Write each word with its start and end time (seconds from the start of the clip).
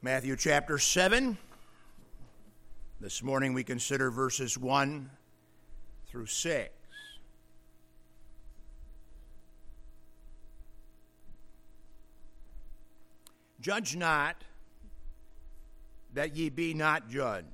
Matthew 0.00 0.36
chapter 0.36 0.78
7. 0.78 1.36
This 3.00 3.20
morning 3.20 3.52
we 3.52 3.64
consider 3.64 4.12
verses 4.12 4.56
1 4.56 5.10
through 6.06 6.26
6. 6.26 6.70
Judge 13.60 13.96
not 13.96 14.44
that 16.14 16.36
ye 16.36 16.48
be 16.48 16.74
not 16.74 17.08
judged. 17.08 17.48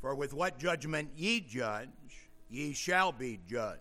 For 0.00 0.14
with 0.14 0.32
what 0.32 0.60
judgment 0.60 1.10
ye 1.16 1.40
judge, 1.40 1.88
ye 2.48 2.72
shall 2.72 3.10
be 3.10 3.40
judged. 3.48 3.80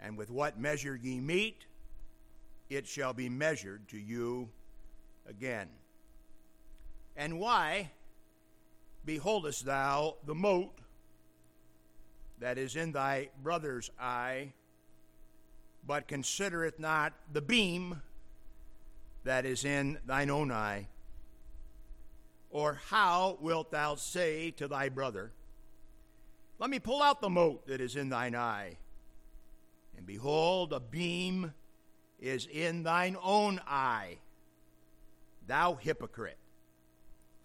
And 0.00 0.18
with 0.18 0.28
what 0.28 0.58
measure 0.58 0.96
ye 1.00 1.20
meet, 1.20 1.66
it 2.68 2.84
shall 2.88 3.12
be 3.12 3.28
measured 3.28 3.88
to 3.90 3.96
you 3.96 4.48
again. 5.28 5.68
And 7.16 7.38
why 7.38 7.90
beholdest 9.04 9.64
thou 9.64 10.16
the 10.24 10.34
mote 10.34 10.78
that 12.38 12.58
is 12.58 12.76
in 12.76 12.92
thy 12.92 13.28
brother's 13.42 13.90
eye, 14.00 14.52
but 15.86 16.08
considereth 16.08 16.78
not 16.78 17.12
the 17.32 17.42
beam 17.42 18.02
that 19.24 19.44
is 19.44 19.64
in 19.64 19.98
thine 20.06 20.30
own 20.30 20.50
eye? 20.50 20.88
Or 22.50 22.80
how 22.88 23.38
wilt 23.40 23.70
thou 23.70 23.94
say 23.94 24.50
to 24.52 24.66
thy 24.66 24.88
brother, 24.88 25.32
Let 26.58 26.70
me 26.70 26.78
pull 26.78 27.02
out 27.02 27.20
the 27.20 27.30
mote 27.30 27.66
that 27.66 27.80
is 27.80 27.96
in 27.96 28.08
thine 28.08 28.34
eye? 28.34 28.78
And 29.96 30.06
behold, 30.06 30.72
a 30.72 30.80
beam 30.80 31.52
is 32.18 32.46
in 32.46 32.82
thine 32.82 33.16
own 33.22 33.60
eye. 33.66 34.18
Thou 35.50 35.74
hypocrite. 35.74 36.38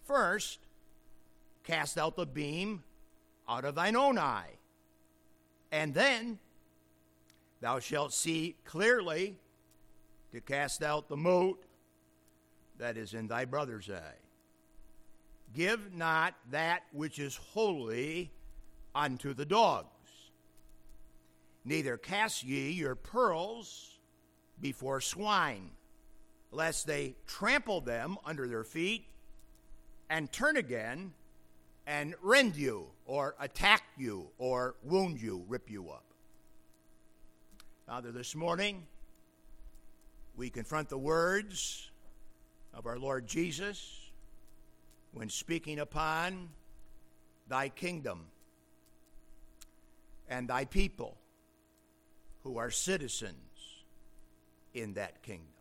First, 0.04 0.60
cast 1.64 1.98
out 1.98 2.16
the 2.16 2.28
beam 2.28 2.84
out 3.50 3.66
of 3.66 3.74
thine 3.74 3.96
own 3.96 4.20
eye, 4.20 4.60
and 5.72 5.92
then 5.92 6.38
thou 7.62 7.80
shalt 7.80 8.14
see 8.14 8.58
clearly 8.64 9.40
to 10.32 10.40
cast 10.40 10.84
out 10.84 11.10
the 11.10 11.18
mote 11.18 11.66
that 12.78 12.96
is 12.96 13.16
in 13.16 13.26
thy 13.26 13.44
brother's 13.44 13.90
eye. 13.90 14.20
Give 15.52 15.92
not 15.92 16.36
that 16.52 16.84
which 16.92 17.18
is 17.18 17.36
holy 17.36 18.30
unto 18.94 19.34
the 19.34 19.48
dogs, 19.48 20.12
neither 21.64 21.98
cast 21.98 22.44
ye 22.44 22.70
your 22.70 22.94
pearls 22.94 23.98
before 24.62 25.02
swine, 25.02 25.72
lest 26.56 26.88
they 26.88 27.16
trample 27.28 27.82
them 27.82 28.18
under 28.26 28.48
their 28.48 28.64
feet 28.64 29.06
and 30.10 30.32
turn 30.32 30.58
again 30.58 31.14
and 31.88 32.16
rend 32.22 32.56
you, 32.56 32.88
or 33.06 33.36
attack 33.40 33.84
you, 33.96 34.28
or 34.40 34.76
wound 34.84 35.22
you, 35.22 35.44
rip 35.48 35.70
you 35.70 35.90
up. 35.90 36.04
Father, 37.86 38.12
this 38.12 38.34
morning 38.36 38.88
we 40.36 40.50
confront 40.50 40.90
the 40.90 40.98
words 40.98 41.92
of 42.74 42.88
our 42.88 42.98
Lord 42.98 43.28
Jesus 43.28 44.02
when 45.14 45.30
speaking 45.30 45.78
upon 45.80 46.50
thy 47.48 47.70
kingdom 47.70 48.26
and 50.28 50.48
thy 50.48 50.66
people 50.66 51.16
who 52.44 52.58
are 52.58 52.72
citizens 52.72 53.36
in 54.74 54.96
that 54.96 55.22
kingdom. 55.22 55.55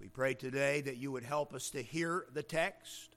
We 0.00 0.08
pray 0.08 0.32
today 0.32 0.80
that 0.80 0.96
you 0.96 1.12
would 1.12 1.24
help 1.24 1.52
us 1.52 1.68
to 1.70 1.82
hear 1.82 2.24
the 2.32 2.42
text 2.42 3.10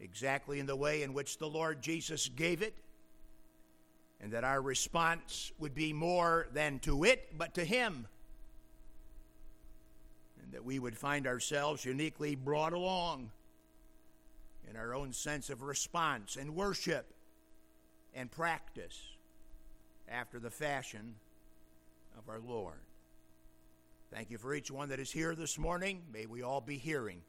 exactly 0.00 0.58
in 0.58 0.66
the 0.66 0.74
way 0.74 1.04
in 1.04 1.14
which 1.14 1.38
the 1.38 1.48
Lord 1.48 1.80
Jesus 1.80 2.28
gave 2.28 2.60
it, 2.60 2.74
and 4.20 4.32
that 4.32 4.42
our 4.42 4.60
response 4.60 5.52
would 5.60 5.76
be 5.76 5.92
more 5.92 6.48
than 6.52 6.80
to 6.80 7.04
it, 7.04 7.38
but 7.38 7.54
to 7.54 7.64
Him. 7.64 8.08
And 10.42 10.52
that 10.52 10.64
we 10.64 10.80
would 10.80 10.98
find 10.98 11.28
ourselves 11.28 11.84
uniquely 11.84 12.34
brought 12.34 12.72
along 12.72 13.30
in 14.68 14.76
our 14.76 14.96
own 14.96 15.12
sense 15.12 15.50
of 15.50 15.62
response 15.62 16.34
and 16.34 16.56
worship 16.56 17.14
and 18.12 18.28
practice 18.28 19.00
after 20.08 20.40
the 20.40 20.50
fashion 20.50 21.14
of 22.18 22.28
our 22.28 22.40
Lord. 22.40 22.80
Thank 24.14 24.30
you 24.30 24.36
for 24.36 24.54
each 24.54 24.70
one 24.70 24.90
that 24.90 25.00
is 25.00 25.10
here 25.10 25.34
this 25.34 25.58
morning. 25.58 26.02
May 26.12 26.26
we 26.26 26.42
all 26.42 26.60
be 26.60 26.76
hearing. 26.76 27.22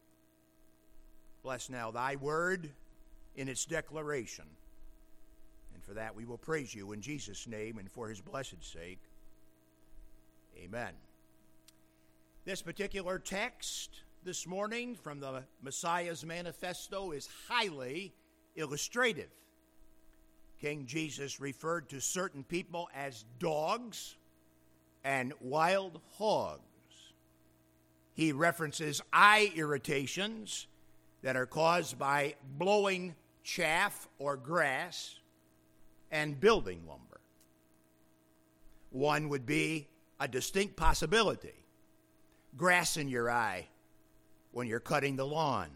Bless 1.41 1.69
now 1.69 1.91
thy 1.91 2.17
word 2.17 2.69
in 3.37 3.47
its 3.47 3.63
declaration. 3.63 4.43
And 5.73 5.81
for 5.81 5.93
that 5.93 6.13
we 6.13 6.25
will 6.25 6.37
praise 6.37 6.75
you 6.75 6.91
in 6.91 7.01
Jesus' 7.01 7.47
name 7.47 7.77
and 7.77 7.89
for 7.89 8.09
his 8.09 8.19
blessed 8.19 8.61
sake. 8.61 8.99
Amen. 10.57 10.91
This 12.43 12.61
particular 12.61 13.17
text 13.17 14.01
this 14.25 14.45
morning 14.45 14.95
from 14.95 15.21
the 15.21 15.43
Messiah's 15.61 16.25
Manifesto 16.25 17.11
is 17.11 17.29
highly 17.47 18.13
illustrative. 18.57 19.31
King 20.59 20.85
Jesus 20.85 21.39
referred 21.39 21.87
to 21.91 22.01
certain 22.01 22.43
people 22.43 22.89
as 22.93 23.23
dogs 23.39 24.17
and 25.05 25.31
wild 25.39 26.01
hogs. 26.17 26.72
He 28.13 28.31
references 28.31 29.01
eye 29.11 29.51
irritations 29.55 30.67
that 31.23 31.35
are 31.35 31.45
caused 31.45 31.97
by 31.97 32.35
blowing 32.57 33.15
chaff 33.43 34.07
or 34.19 34.37
grass 34.37 35.19
and 36.11 36.39
building 36.39 36.81
lumber. 36.87 37.19
One 38.91 39.29
would 39.29 39.45
be 39.45 39.87
a 40.19 40.27
distinct 40.27 40.75
possibility 40.75 41.65
grass 42.55 42.97
in 42.97 43.07
your 43.07 43.31
eye 43.31 43.67
when 44.51 44.67
you're 44.67 44.79
cutting 44.79 45.15
the 45.15 45.25
lawn. 45.25 45.69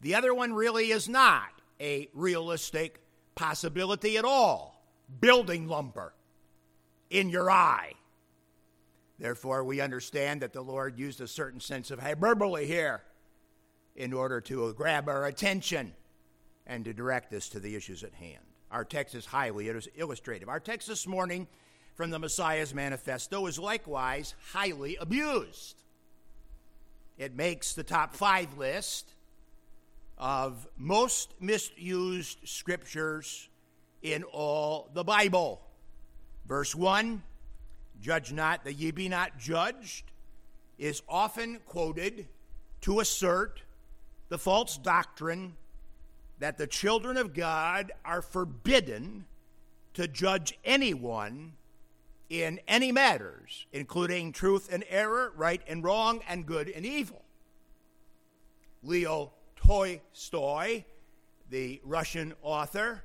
The 0.00 0.16
other 0.16 0.34
one 0.34 0.52
really 0.52 0.90
is 0.90 1.08
not 1.08 1.50
a 1.80 2.08
realistic 2.12 3.00
possibility 3.34 4.18
at 4.18 4.24
all 4.24 4.82
building 5.20 5.68
lumber 5.68 6.12
in 7.10 7.28
your 7.28 7.50
eye. 7.50 7.92
Therefore, 9.18 9.62
we 9.62 9.80
understand 9.80 10.42
that 10.42 10.52
the 10.52 10.62
Lord 10.62 10.98
used 10.98 11.20
a 11.20 11.28
certain 11.28 11.60
sense 11.60 11.90
of 11.90 12.00
hyperbole 12.00 12.66
here 12.66 13.02
in 13.94 14.12
order 14.12 14.40
to 14.42 14.72
grab 14.74 15.08
our 15.08 15.26
attention 15.26 15.94
and 16.66 16.84
to 16.84 16.92
direct 16.92 17.32
us 17.32 17.48
to 17.50 17.60
the 17.60 17.76
issues 17.76 18.02
at 18.02 18.12
hand. 18.14 18.42
Our 18.70 18.84
text 18.84 19.14
is 19.14 19.24
highly 19.24 19.70
illustrative. 19.96 20.48
Our 20.48 20.58
text 20.58 20.88
this 20.88 21.06
morning 21.06 21.46
from 21.94 22.10
the 22.10 22.18
Messiah's 22.18 22.74
Manifesto 22.74 23.46
is 23.46 23.56
likewise 23.58 24.34
highly 24.52 24.96
abused. 24.96 25.76
It 27.16 27.36
makes 27.36 27.74
the 27.74 27.84
top 27.84 28.16
five 28.16 28.58
list 28.58 29.12
of 30.18 30.66
most 30.76 31.34
misused 31.40 32.38
scriptures 32.44 33.48
in 34.02 34.24
all 34.24 34.90
the 34.92 35.04
Bible. 35.04 35.60
Verse 36.46 36.74
1 36.74 37.22
Judge 38.00 38.32
not 38.32 38.64
that 38.64 38.74
ye 38.74 38.90
be 38.90 39.08
not 39.08 39.38
judged, 39.38 40.10
is 40.78 41.02
often 41.08 41.60
quoted 41.66 42.26
to 42.82 43.00
assert 43.00 43.62
the 44.28 44.38
false 44.38 44.76
doctrine 44.76 45.54
that 46.38 46.58
the 46.58 46.66
children 46.66 47.16
of 47.16 47.32
God 47.32 47.92
are 48.04 48.22
forbidden 48.22 49.24
to 49.94 50.08
judge 50.08 50.58
anyone 50.64 51.52
in 52.28 52.60
any 52.66 52.90
matters, 52.90 53.66
including 53.72 54.32
truth 54.32 54.68
and 54.72 54.84
error, 54.88 55.32
right 55.36 55.62
and 55.68 55.84
wrong, 55.84 56.20
and 56.28 56.46
good 56.46 56.68
and 56.68 56.84
evil. 56.84 57.22
Leo 58.82 59.32
Tolstoy, 59.56 60.84
the 61.50 61.80
Russian 61.84 62.34
author, 62.42 63.04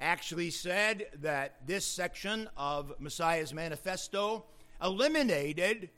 actually 0.00 0.50
said 0.50 1.06
that 1.22 1.66
this 1.66 1.84
section 1.84 2.48
of 2.56 2.92
Messiah's 2.98 3.52
Manifesto 3.52 4.44
eliminated 4.82 5.90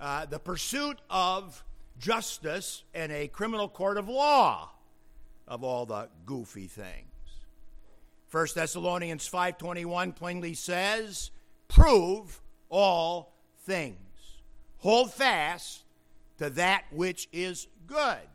uh, 0.00 0.26
the 0.26 0.38
pursuit 0.38 1.00
of 1.10 1.64
justice 1.98 2.84
in 2.94 3.10
a 3.10 3.28
criminal 3.28 3.68
court 3.68 3.98
of 3.98 4.08
law 4.08 4.70
of 5.46 5.62
all 5.62 5.86
the 5.86 6.08
goofy 6.24 6.66
things. 6.66 7.08
1 8.30 8.46
Thessalonians 8.54 9.28
5:21 9.28 10.12
plainly 10.14 10.54
says, 10.54 11.30
"Prove 11.68 12.40
all 12.70 13.34
things. 13.58 14.38
Hold 14.78 15.12
fast 15.12 15.84
to 16.38 16.48
that 16.50 16.84
which 16.90 17.28
is 17.30 17.68
good." 17.86 18.28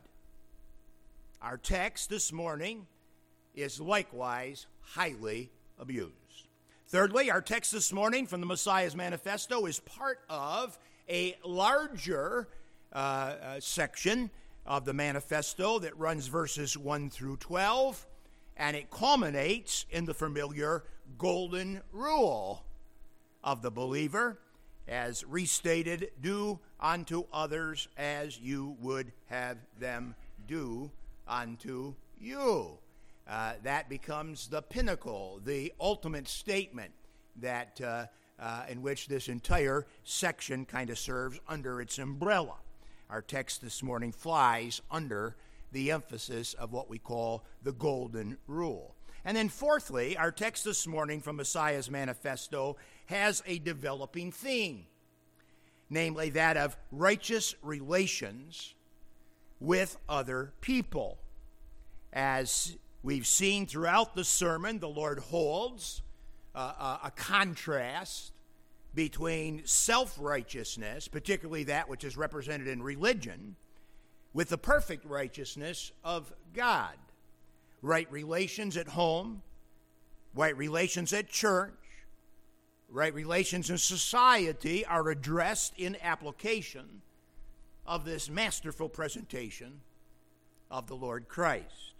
Our 1.42 1.58
text 1.58 2.08
this 2.08 2.32
morning 2.32 2.86
is 3.54 3.80
likewise 3.80 4.66
highly 4.94 5.50
abused. 5.78 6.12
Thirdly, 6.88 7.30
our 7.30 7.42
text 7.42 7.72
this 7.72 7.92
morning 7.92 8.26
from 8.26 8.40
the 8.40 8.46
Messiah's 8.46 8.96
Manifesto 8.96 9.66
is 9.66 9.80
part 9.80 10.20
of 10.30 10.78
a 11.08 11.36
larger 11.44 12.48
uh, 12.92 12.96
uh, 12.96 13.60
section 13.60 14.30
of 14.64 14.84
the 14.84 14.94
manifesto 14.94 15.78
that 15.78 15.98
runs 15.98 16.26
verses 16.26 16.76
1 16.76 17.10
through 17.10 17.36
12, 17.36 18.06
and 18.56 18.76
it 18.76 18.90
culminates 18.90 19.86
in 19.90 20.04
the 20.06 20.14
familiar 20.14 20.84
golden 21.18 21.82
rule 21.92 22.64
of 23.44 23.62
the 23.62 23.70
believer 23.70 24.38
as 24.86 25.24
restated 25.24 26.10
do 26.22 26.58
unto 26.80 27.24
others 27.32 27.88
as 27.96 28.38
you 28.40 28.76
would 28.80 29.12
have 29.26 29.58
them 29.78 30.14
do 30.46 30.90
unto 31.26 31.94
you. 32.18 32.78
Uh, 33.28 33.52
that 33.62 33.88
becomes 33.88 34.48
the 34.48 34.62
pinnacle, 34.62 35.40
the 35.44 35.72
ultimate 35.80 36.26
statement 36.26 36.92
that 37.36 37.80
uh, 37.80 38.06
uh, 38.38 38.64
in 38.68 38.80
which 38.80 39.08
this 39.08 39.28
entire 39.28 39.86
section 40.04 40.64
kind 40.64 40.90
of 40.90 40.98
serves 40.98 41.38
under 41.48 41.80
its 41.80 41.98
umbrella. 41.98 42.54
Our 43.10 43.20
text 43.22 43.60
this 43.60 43.82
morning 43.82 44.12
flies 44.12 44.80
under 44.90 45.36
the 45.72 45.90
emphasis 45.90 46.54
of 46.54 46.72
what 46.72 46.88
we 46.88 46.98
call 46.98 47.44
the 47.62 47.72
golden 47.72 48.38
rule. 48.46 48.94
And 49.24 49.36
then, 49.36 49.48
fourthly, 49.48 50.16
our 50.16 50.32
text 50.32 50.64
this 50.64 50.86
morning 50.86 51.20
from 51.20 51.36
Messiah's 51.36 51.90
Manifesto 51.90 52.76
has 53.06 53.42
a 53.46 53.58
developing 53.58 54.32
theme, 54.32 54.86
namely 55.90 56.30
that 56.30 56.56
of 56.56 56.76
righteous 56.92 57.54
relations 57.62 58.74
with 59.60 59.98
other 60.08 60.52
people. 60.60 61.18
As 62.12 62.78
we've 63.02 63.26
seen 63.26 63.66
throughout 63.66 64.14
the 64.14 64.24
sermon, 64.24 64.78
the 64.78 64.88
Lord 64.88 65.18
holds 65.18 66.02
uh, 66.54 66.98
a 67.04 67.10
contrast 67.10 68.32
between 68.94 69.64
self 69.64 70.16
righteousness, 70.18 71.08
particularly 71.08 71.64
that 71.64 71.88
which 71.88 72.04
is 72.04 72.16
represented 72.16 72.66
in 72.66 72.82
religion, 72.82 73.54
with 74.32 74.48
the 74.48 74.58
perfect 74.58 75.04
righteousness 75.04 75.92
of 76.02 76.32
God. 76.54 76.94
Right 77.80 78.10
relations 78.10 78.76
at 78.76 78.88
home, 78.88 79.42
right 80.34 80.56
relations 80.56 81.12
at 81.12 81.28
church, 81.28 81.72
right 82.88 83.14
relations 83.14 83.70
in 83.70 83.78
society 83.78 84.84
are 84.84 85.10
addressed 85.10 85.74
in 85.76 85.96
application 86.02 87.02
of 87.86 88.04
this 88.04 88.28
masterful 88.28 88.88
presentation 88.88 89.80
of 90.70 90.88
the 90.88 90.96
Lord 90.96 91.28
Christ. 91.28 91.94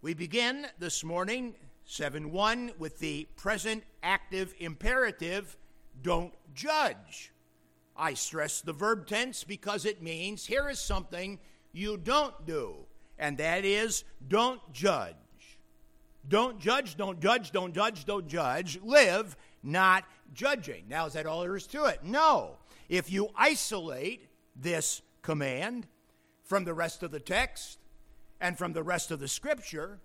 We 0.00 0.14
begin 0.14 0.68
this 0.78 1.02
morning 1.02 1.56
7 1.84 2.30
1 2.30 2.70
with 2.78 3.00
the 3.00 3.26
present 3.34 3.82
active 4.00 4.54
imperative 4.60 5.56
don't 6.00 6.32
judge. 6.54 7.32
I 7.96 8.14
stress 8.14 8.60
the 8.60 8.72
verb 8.72 9.08
tense 9.08 9.42
because 9.42 9.84
it 9.84 10.00
means 10.00 10.46
here 10.46 10.68
is 10.68 10.78
something 10.78 11.40
you 11.72 11.96
don't 11.96 12.46
do, 12.46 12.76
and 13.18 13.38
that 13.38 13.64
is 13.64 14.04
don't 14.28 14.60
judge. 14.72 15.16
Don't 16.28 16.60
judge, 16.60 16.96
don't 16.96 17.18
judge, 17.18 17.50
don't 17.50 17.74
judge, 17.74 18.04
don't 18.04 18.28
judge. 18.28 18.78
Live 18.84 19.36
not 19.64 20.04
judging. 20.32 20.84
Now, 20.88 21.06
is 21.06 21.14
that 21.14 21.26
all 21.26 21.40
there 21.40 21.56
is 21.56 21.66
to 21.68 21.86
it? 21.86 22.04
No. 22.04 22.58
If 22.88 23.10
you 23.10 23.30
isolate 23.34 24.28
this 24.54 25.02
command 25.22 25.88
from 26.44 26.62
the 26.62 26.74
rest 26.74 27.02
of 27.02 27.10
the 27.10 27.18
text 27.18 27.78
and 28.40 28.56
from 28.56 28.72
the 28.72 28.82
rest 28.82 29.10
of 29.10 29.20
the 29.20 29.28
scripture, 29.28 29.98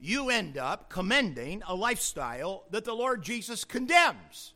you 0.00 0.30
end 0.30 0.58
up 0.58 0.90
commending 0.90 1.62
a 1.66 1.74
lifestyle 1.74 2.64
that 2.70 2.84
the 2.84 2.94
Lord 2.94 3.22
Jesus 3.22 3.64
condemns. 3.64 4.52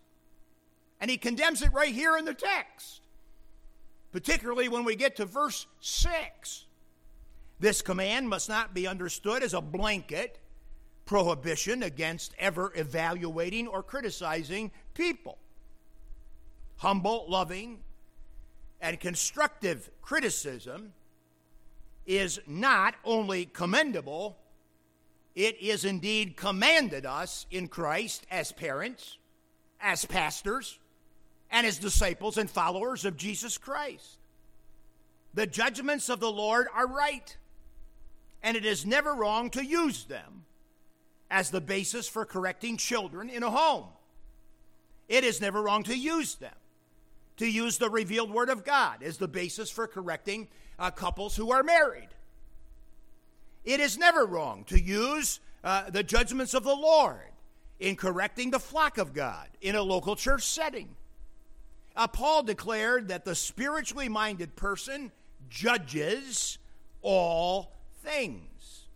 And 1.00 1.10
he 1.10 1.16
condemns 1.16 1.62
it 1.62 1.72
right 1.72 1.94
here 1.94 2.16
in 2.16 2.24
the 2.24 2.34
text, 2.34 3.02
particularly 4.12 4.68
when 4.68 4.84
we 4.84 4.96
get 4.96 5.16
to 5.16 5.24
verse 5.24 5.66
6. 5.80 6.66
This 7.58 7.80
command 7.80 8.28
must 8.28 8.48
not 8.48 8.74
be 8.74 8.86
understood 8.86 9.42
as 9.42 9.54
a 9.54 9.60
blanket 9.60 10.38
prohibition 11.04 11.82
against 11.82 12.34
ever 12.38 12.72
evaluating 12.74 13.68
or 13.68 13.82
criticizing 13.82 14.72
people. 14.94 15.38
Humble, 16.78 17.26
loving, 17.28 17.78
and 18.80 19.00
constructive 19.00 19.90
criticism 20.02 20.92
is 22.06 22.40
not 22.46 22.94
only 23.04 23.46
commendable, 23.46 24.38
it 25.34 25.60
is 25.60 25.84
indeed 25.84 26.36
commanded 26.36 27.04
us 27.04 27.46
in 27.50 27.68
Christ 27.68 28.26
as 28.30 28.52
parents, 28.52 29.18
as 29.80 30.04
pastors, 30.04 30.78
and 31.50 31.66
as 31.66 31.78
disciples 31.78 32.38
and 32.38 32.48
followers 32.48 33.04
of 33.04 33.16
Jesus 33.16 33.58
Christ. 33.58 34.18
The 35.34 35.46
judgments 35.46 36.08
of 36.08 36.20
the 36.20 36.32
Lord 36.32 36.66
are 36.74 36.86
right, 36.86 37.36
and 38.42 38.56
it 38.56 38.64
is 38.64 38.86
never 38.86 39.14
wrong 39.14 39.50
to 39.50 39.64
use 39.64 40.04
them 40.04 40.44
as 41.30 41.50
the 41.50 41.60
basis 41.60 42.08
for 42.08 42.24
correcting 42.24 42.76
children 42.76 43.28
in 43.28 43.42
a 43.42 43.50
home. 43.50 43.86
It 45.08 45.24
is 45.24 45.40
never 45.40 45.62
wrong 45.62 45.82
to 45.84 45.96
use 45.96 46.36
them, 46.36 46.54
to 47.36 47.46
use 47.46 47.78
the 47.78 47.90
revealed 47.90 48.30
Word 48.30 48.48
of 48.48 48.64
God 48.64 49.02
as 49.02 49.18
the 49.18 49.28
basis 49.28 49.70
for 49.70 49.86
correcting 49.86 50.48
uh, 50.78 50.90
couples 50.90 51.36
who 51.36 51.50
are 51.50 51.62
married. 51.62 52.08
It 53.64 53.80
is 53.80 53.98
never 53.98 54.24
wrong 54.24 54.64
to 54.64 54.80
use 54.80 55.40
uh, 55.64 55.90
the 55.90 56.02
judgments 56.02 56.54
of 56.54 56.62
the 56.64 56.74
Lord 56.74 57.32
in 57.80 57.96
correcting 57.96 58.50
the 58.50 58.60
flock 58.60 58.98
of 58.98 59.12
God 59.12 59.48
in 59.60 59.74
a 59.74 59.82
local 59.82 60.16
church 60.16 60.44
setting. 60.44 60.94
Uh, 61.96 62.06
Paul 62.06 62.42
declared 62.42 63.08
that 63.08 63.24
the 63.24 63.34
spiritually 63.34 64.08
minded 64.08 64.54
person 64.54 65.10
judges 65.48 66.58
all 67.02 67.72
things. 68.02 68.86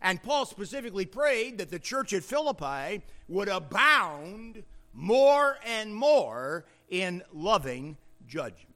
And 0.00 0.22
Paul 0.22 0.46
specifically 0.46 1.06
prayed 1.06 1.58
that 1.58 1.70
the 1.70 1.78
church 1.78 2.12
at 2.12 2.22
Philippi 2.22 3.02
would 3.28 3.48
abound 3.48 4.62
more 4.92 5.58
and 5.64 5.94
more 5.94 6.64
in 6.88 7.22
loving 7.32 7.96
judgment. 8.26 8.75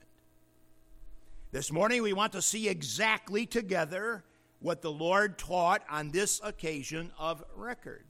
This 1.53 1.73
morning, 1.73 2.03
we 2.03 2.13
want 2.13 2.31
to 2.35 2.43
see 2.43 2.69
exactly 2.69 3.45
together 3.45 4.23
what 4.61 4.83
the 4.83 4.93
Lord 4.93 5.37
taught 5.37 5.83
on 5.91 6.13
this 6.13 6.41
occasion 6.45 7.11
of 7.19 7.43
record. 7.57 8.05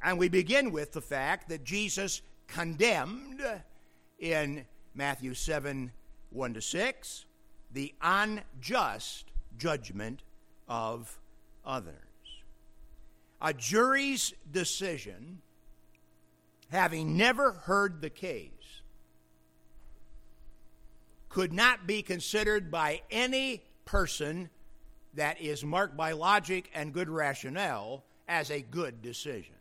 And 0.00 0.20
we 0.20 0.28
begin 0.28 0.70
with 0.70 0.92
the 0.92 1.00
fact 1.00 1.48
that 1.48 1.64
Jesus 1.64 2.22
condemned 2.46 3.42
in 4.20 4.66
Matthew 4.94 5.34
7 5.34 5.90
1 6.30 6.54
to 6.54 6.60
6, 6.60 7.24
the 7.72 7.92
unjust 8.00 9.24
judgment 9.56 10.22
of 10.68 11.18
others. 11.64 11.94
A 13.42 13.52
jury's 13.52 14.32
decision, 14.52 15.42
having 16.70 17.16
never 17.16 17.50
heard 17.50 18.00
the 18.00 18.10
case, 18.10 18.52
could 21.28 21.52
not 21.52 21.86
be 21.86 22.02
considered 22.02 22.70
by 22.70 23.02
any 23.10 23.62
person 23.84 24.48
that 25.14 25.40
is 25.40 25.64
marked 25.64 25.96
by 25.96 26.12
logic 26.12 26.70
and 26.74 26.92
good 26.92 27.08
rationale 27.08 28.04
as 28.28 28.50
a 28.50 28.60
good 28.60 29.02
decision. 29.02 29.54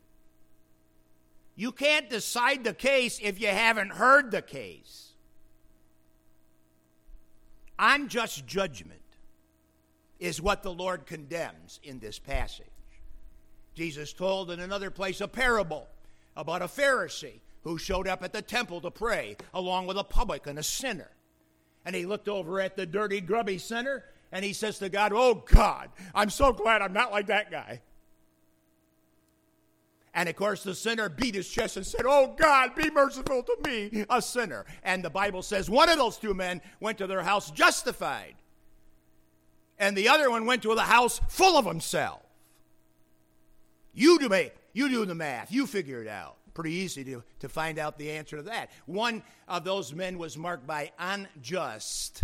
You 1.56 1.72
can't 1.72 2.10
decide 2.10 2.64
the 2.64 2.74
case 2.74 3.20
if 3.22 3.42
you 3.42 3.48
haven't 3.48 3.90
heard 3.90 4.30
the 4.30 4.42
case. 4.42 5.14
Unjust 7.80 8.46
judgment 8.46 9.02
is 10.20 10.42
what 10.42 10.64
the 10.64 10.72
Lord 10.72 11.06
condemns 11.06 11.80
in 11.84 12.00
this 12.00 12.20
passage. 12.20 12.66
Jesus 13.76 14.14
told 14.14 14.52
in 14.52 14.60
another 14.60 14.90
place 14.90 15.22
a 15.22 15.28
parable 15.28 15.88
about 16.36 16.62
a 16.62 16.66
Pharisee 16.66 17.40
who 17.64 17.78
showed 17.78 18.08
up 18.08 18.24
at 18.24 18.34
the 18.34 18.42
temple 18.42 18.82
to 18.82 18.92
pray 18.92 19.36
along 19.54 19.88
with 19.88 19.98
a 19.98 20.04
publican, 20.04 20.58
a 20.58 20.64
sinner. 20.64 21.10
And 21.88 21.96
he 21.96 22.06
looked 22.06 22.28
over 22.28 22.60
at 22.60 22.76
the 22.76 22.86
dirty, 22.86 23.22
grubby 23.22 23.58
sinner 23.58 24.04
and 24.34 24.44
he 24.44 24.52
says 24.52 24.78
to 24.80 24.90
God, 24.90 25.14
Oh 25.16 25.36
God, 25.46 25.90
I'm 26.14 26.30
so 26.30 26.52
glad 26.52 26.82
I'm 26.82 26.92
not 26.92 27.14
like 27.14 27.28
that 27.28 27.50
guy. 27.50 27.82
And 30.14 30.28
of 30.28 30.36
course, 30.36 30.64
the 30.64 30.76
sinner 30.76 31.08
beat 31.08 31.34
his 31.34 31.48
chest 31.48 31.78
and 31.78 31.86
said, 31.86 32.02
Oh 32.06 32.36
God, 32.38 32.76
be 32.76 32.92
merciful 32.92 33.42
to 33.42 33.58
me, 33.64 34.04
a 34.10 34.22
sinner. 34.22 34.66
And 34.84 35.02
the 35.02 35.10
Bible 35.10 35.42
says 35.42 35.70
one 35.70 35.88
of 35.88 35.98
those 35.98 36.18
two 36.18 36.34
men 36.34 36.60
went 36.82 36.98
to 36.98 37.08
their 37.08 37.24
house 37.24 37.52
justified, 37.52 38.36
and 39.80 39.96
the 39.96 40.10
other 40.10 40.30
one 40.30 40.46
went 40.46 40.64
to 40.64 40.76
the 40.76 40.82
house 40.82 41.22
full 41.30 41.58
of 41.58 41.66
himself. 41.66 42.22
You 43.94 44.20
do, 44.20 44.50
you 44.74 44.90
do 44.90 45.06
the 45.06 45.16
math, 45.16 45.54
you 45.54 45.66
figure 45.66 46.02
it 46.02 46.10
out. 46.10 46.36
Pretty 46.58 46.74
easy 46.74 47.04
to, 47.04 47.24
to 47.42 47.50
find 47.50 47.78
out 47.78 48.00
the 48.00 48.10
answer 48.10 48.38
to 48.38 48.42
that. 48.42 48.72
One 48.88 49.22
of 49.48 49.64
those 49.64 49.94
men 49.94 50.18
was 50.18 50.40
marked 50.40 50.66
by 50.66 50.92
unjust 50.98 52.24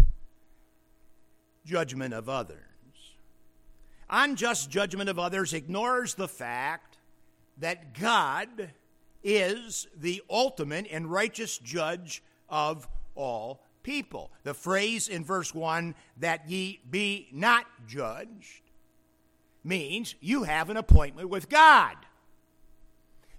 judgment 1.63 2.15
of 2.15 2.27
others. 2.27 2.57
Unjust 4.09 4.71
judgment 4.71 5.07
of 5.07 5.19
others 5.19 5.53
ignores 5.53 6.15
the 6.15 6.27
fact 6.27 6.97
that 7.59 7.93
God 7.93 8.71
is 9.23 9.85
the 9.95 10.23
ultimate 10.31 10.87
and 10.89 11.11
righteous 11.11 11.59
judge 11.59 12.23
of 12.49 12.87
all 13.13 13.63
people. 13.83 14.31
The 14.41 14.55
phrase 14.55 15.09
in 15.09 15.23
verse 15.23 15.53
1, 15.53 15.93
that 16.17 16.49
ye 16.49 16.79
be 16.89 17.27
not 17.31 17.67
judged, 17.87 18.63
means 19.63 20.15
you 20.21 20.41
have 20.41 20.71
an 20.71 20.77
appointment 20.77 21.29
with 21.29 21.49
God. 21.49 21.97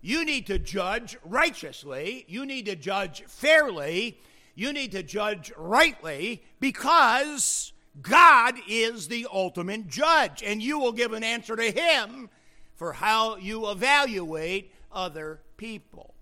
You 0.04 0.26
need 0.26 0.49
to 0.49 0.58
judge 0.58 1.16
righteously, 1.25 2.26
you 2.28 2.44
need 2.44 2.66
to 2.66 2.76
judge 2.76 3.23
fairly, 3.26 4.18
you 4.54 4.70
need 4.75 4.92
to 4.92 5.02
judge 5.02 5.50
rightly 5.56 6.42
because 6.61 7.73
God 8.02 8.56
is 8.68 9.08
the 9.08 9.26
ultimate 9.32 9.88
judge, 9.88 10.42
and 10.42 10.62
you 10.62 10.78
will 10.78 10.92
give 10.92 11.14
an 11.14 11.25
answer 11.25 11.56
to 11.56 11.70
Him 11.70 12.28
for 12.75 12.92
how 12.92 13.37
you 13.37 13.70
evaluate 13.70 14.75
other 14.92 15.40
people. 15.56 16.12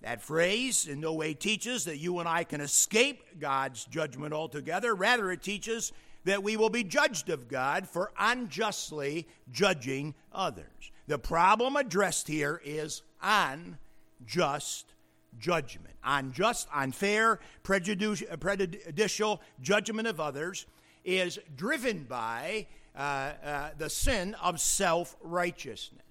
That 0.00 0.22
phrase 0.22 0.88
in 0.88 1.00
no 1.00 1.12
way 1.12 1.34
teaches 1.34 1.84
that 1.84 1.98
you 1.98 2.18
and 2.18 2.26
I 2.26 2.44
can 2.44 2.62
escape 2.62 3.38
God's 3.38 3.84
judgment 3.84 4.32
altogether. 4.32 4.94
Rather, 4.94 5.30
it 5.32 5.42
teaches 5.42 5.92
that 6.24 6.42
we 6.42 6.56
will 6.56 6.70
be 6.70 6.82
judged 6.82 7.28
of 7.28 7.46
God 7.46 7.86
for 7.86 8.10
unjustly 8.18 9.28
judging 9.52 10.14
others. 10.32 10.64
The 11.10 11.18
problem 11.18 11.74
addressed 11.74 12.28
here 12.28 12.62
is 12.64 13.02
unjust 13.20 14.94
judgment. 15.40 15.96
Unjust, 16.04 16.68
unfair, 16.72 17.40
prejudicial 17.64 19.40
judgment 19.60 20.06
of 20.06 20.20
others 20.20 20.66
is 21.04 21.40
driven 21.56 22.04
by 22.04 22.68
uh, 22.94 23.32
uh, 23.44 23.70
the 23.76 23.90
sin 23.90 24.36
of 24.40 24.60
self 24.60 25.16
righteousness. 25.20 26.04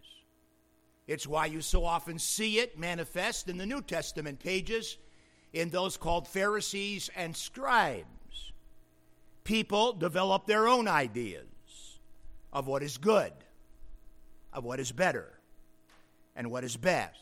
It's 1.08 1.26
why 1.26 1.46
you 1.46 1.62
so 1.62 1.86
often 1.86 2.20
see 2.20 2.60
it 2.60 2.78
manifest 2.78 3.48
in 3.48 3.58
the 3.58 3.66
New 3.66 3.82
Testament 3.82 4.40
pages 4.40 4.98
in 5.54 5.70
those 5.70 5.96
called 5.96 6.28
Pharisees 6.28 7.10
and 7.16 7.34
scribes. 7.34 8.52
People 9.46 9.94
develop 9.94 10.46
their 10.46 10.68
own 10.68 10.90
ideas 10.90 11.46
of 12.52 12.68
what 12.68 12.84
is 12.84 12.98
good, 12.98 13.32
of 14.54 14.64
what 14.64 14.80
is 14.80 14.92
better, 14.92 15.40
and 16.36 16.50
what 16.50 16.64
is 16.64 16.78
best, 16.78 17.20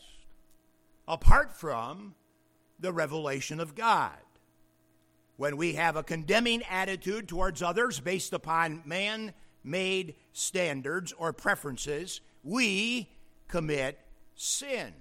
apart 1.06 1.52
from 1.52 2.14
the 2.78 2.92
revelation 2.92 3.60
of 3.60 3.74
God. 3.74 4.16
When 5.36 5.56
we 5.56 5.74
have 5.74 5.96
a 5.96 6.02
condemning 6.02 6.62
attitude 6.68 7.28
towards 7.28 7.62
others 7.62 8.00
based 8.00 8.32
upon 8.32 8.82
man 8.84 9.32
made 9.62 10.14
standards 10.32 11.12
or 11.12 11.32
preferences, 11.32 12.20
we 12.42 13.08
commit 13.46 13.98
sin. 14.34 14.92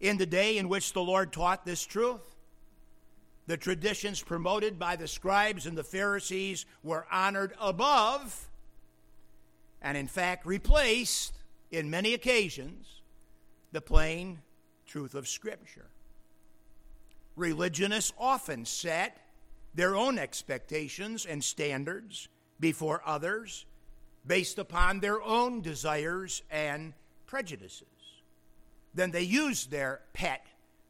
In 0.00 0.16
the 0.16 0.26
day 0.26 0.58
in 0.58 0.68
which 0.68 0.92
the 0.92 1.02
Lord 1.02 1.32
taught 1.32 1.66
this 1.66 1.84
truth, 1.84 2.36
the 3.46 3.56
traditions 3.56 4.22
promoted 4.22 4.78
by 4.78 4.96
the 4.96 5.08
scribes 5.08 5.66
and 5.66 5.76
the 5.76 5.84
Pharisees 5.84 6.66
were 6.82 7.06
honored 7.10 7.54
above 7.60 8.47
and, 9.82 9.96
in 9.96 10.06
fact, 10.06 10.46
replaced 10.46 11.34
in 11.70 11.90
many 11.90 12.14
occasions 12.14 13.02
the 13.72 13.80
plain 13.80 14.38
truth 14.86 15.14
of 15.14 15.28
Scripture. 15.28 15.90
Religionists 17.36 18.12
often 18.18 18.64
set 18.64 19.18
their 19.74 19.94
own 19.94 20.18
expectations 20.18 21.24
and 21.26 21.44
standards 21.44 22.28
before 22.58 23.02
others 23.06 23.66
based 24.26 24.58
upon 24.58 25.00
their 25.00 25.22
own 25.22 25.60
desires 25.60 26.42
and 26.50 26.94
prejudices. 27.26 27.86
Then 28.94 29.10
they 29.10 29.22
use 29.22 29.66
their 29.66 30.00
pet 30.12 30.44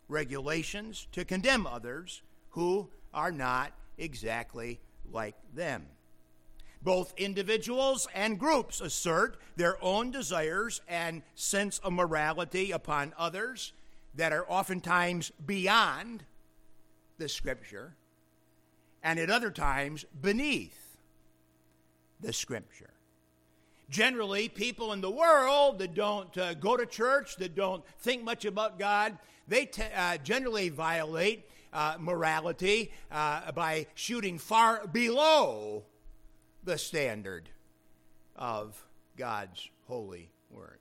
regulations 0.08 1.06
to 1.12 1.24
condemn 1.24 1.66
others 1.66 2.22
who 2.50 2.88
are 3.12 3.32
not 3.32 3.72
exactly 3.98 4.80
like 5.12 5.36
them. 5.54 5.86
Both 6.82 7.14
individuals 7.16 8.06
and 8.14 8.38
groups 8.38 8.80
assert 8.80 9.36
their 9.56 9.82
own 9.82 10.10
desires 10.10 10.80
and 10.88 11.22
sense 11.34 11.78
of 11.78 11.92
morality 11.92 12.70
upon 12.70 13.14
others 13.18 13.72
that 14.14 14.32
are 14.32 14.46
oftentimes 14.48 15.30
beyond 15.44 16.24
the 17.18 17.28
Scripture 17.28 17.94
and 19.02 19.18
at 19.18 19.30
other 19.30 19.50
times 19.50 20.04
beneath 20.20 20.96
the 22.20 22.32
Scripture. 22.32 22.90
Generally, 23.90 24.50
people 24.50 24.92
in 24.92 25.00
the 25.00 25.10
world 25.10 25.78
that 25.78 25.94
don't 25.94 26.36
uh, 26.36 26.54
go 26.54 26.76
to 26.76 26.84
church, 26.84 27.36
that 27.36 27.54
don't 27.54 27.82
think 28.00 28.22
much 28.22 28.44
about 28.44 28.78
God, 28.78 29.16
they 29.46 29.64
t- 29.64 29.82
uh, 29.96 30.18
generally 30.18 30.68
violate 30.68 31.48
uh, 31.72 31.96
morality 31.98 32.92
uh, 33.10 33.50
by 33.52 33.86
shooting 33.94 34.38
far 34.38 34.86
below 34.86 35.84
the 36.68 36.76
standard 36.76 37.48
of 38.36 38.84
God's 39.16 39.70
holy 39.86 40.30
word. 40.50 40.78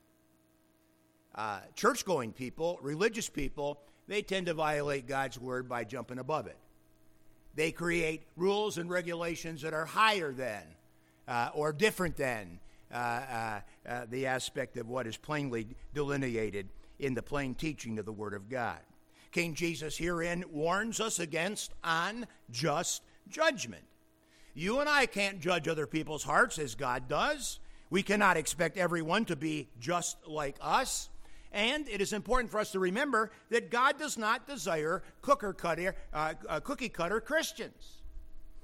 Uh, 1.34 1.60
church 1.76 2.04
going 2.04 2.30
people, 2.30 2.78
religious 2.82 3.30
people, 3.30 3.80
they 4.06 4.20
tend 4.20 4.46
to 4.46 4.54
violate 4.54 5.06
God's 5.06 5.40
word 5.40 5.66
by 5.66 5.84
jumping 5.84 6.18
above 6.18 6.46
it. 6.46 6.58
They 7.54 7.72
create 7.72 8.24
rules 8.36 8.76
and 8.76 8.90
regulations 8.90 9.62
that 9.62 9.72
are 9.72 9.86
higher 9.86 10.30
than 10.30 10.62
uh, 11.26 11.50
or 11.54 11.72
different 11.72 12.16
than 12.16 12.60
uh, 12.92 12.94
uh, 12.94 13.60
uh, 13.88 14.06
the 14.10 14.26
aspect 14.26 14.76
of 14.76 14.88
what 14.88 15.06
is 15.06 15.16
plainly 15.16 15.68
delineated 15.94 16.68
in 16.98 17.14
the 17.14 17.22
plain 17.22 17.54
teaching 17.54 17.98
of 17.98 18.04
the 18.04 18.12
Word 18.12 18.34
of 18.34 18.50
God. 18.50 18.80
King 19.32 19.54
Jesus 19.54 19.96
herein 19.96 20.44
warns 20.52 21.00
us 21.00 21.18
against 21.18 21.72
unjust 21.82 23.02
judgment. 23.30 23.87
You 24.58 24.80
and 24.80 24.88
I 24.88 25.06
can't 25.06 25.38
judge 25.38 25.68
other 25.68 25.86
people's 25.86 26.24
hearts 26.24 26.58
as 26.58 26.74
God 26.74 27.06
does. 27.06 27.60
We 27.90 28.02
cannot 28.02 28.36
expect 28.36 28.76
everyone 28.76 29.24
to 29.26 29.36
be 29.36 29.68
just 29.78 30.16
like 30.26 30.56
us. 30.60 31.10
And 31.52 31.88
it 31.88 32.00
is 32.00 32.12
important 32.12 32.50
for 32.50 32.58
us 32.58 32.72
to 32.72 32.80
remember 32.80 33.30
that 33.50 33.70
God 33.70 34.00
does 34.00 34.18
not 34.18 34.48
desire 34.48 35.04
cooker 35.22 35.52
cutter, 35.52 35.94
uh, 36.12 36.34
uh, 36.48 36.58
cookie 36.58 36.88
cutter 36.88 37.20
Christians. 37.20 38.02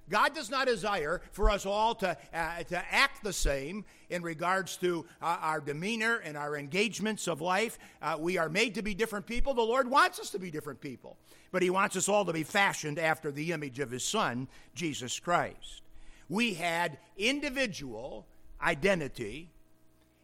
God 0.09 0.35
does 0.35 0.51
not 0.51 0.67
desire 0.67 1.23
for 1.31 1.49
us 1.49 1.65
all 1.65 1.95
to, 1.95 2.17
uh, 2.35 2.63
to 2.65 2.93
act 2.93 3.23
the 3.23 3.33
same 3.33 3.85
in 4.11 4.23
regards 4.23 4.77
to 4.79 5.07
uh, 5.23 5.37
our 5.41 5.61
demeanor 5.61 6.17
and 6.17 6.37
our 6.37 6.57
engagements 6.57 7.29
of 7.29 7.41
life. 7.41 7.79
Uh, 8.03 8.17
we 8.19 8.37
are 8.37 8.49
made 8.49 8.75
to 8.75 8.83
be 8.83 8.95
different 8.95 9.27
people. 9.27 9.55
The 9.55 9.63
Lord 9.63 9.89
wants 9.89 10.19
us 10.19 10.31
to 10.31 10.41
be 10.41 10.51
different 10.51 10.81
people, 10.81 11.17
but 11.53 11.63
He 11.63 11.71
wants 11.71 11.95
us 11.95 12.09
all 12.09 12.25
to 12.25 12.33
be 12.33 12.43
fashioned 12.43 12.99
after 12.99 13.31
the 13.31 13.53
image 13.53 13.79
of 13.79 13.93
His 13.93 14.05
Son, 14.05 14.49
Jesus 14.75 15.21
Christ. 15.21 15.83
We 16.29 16.55
had 16.55 16.99
individual 17.17 18.27
identity 18.63 19.51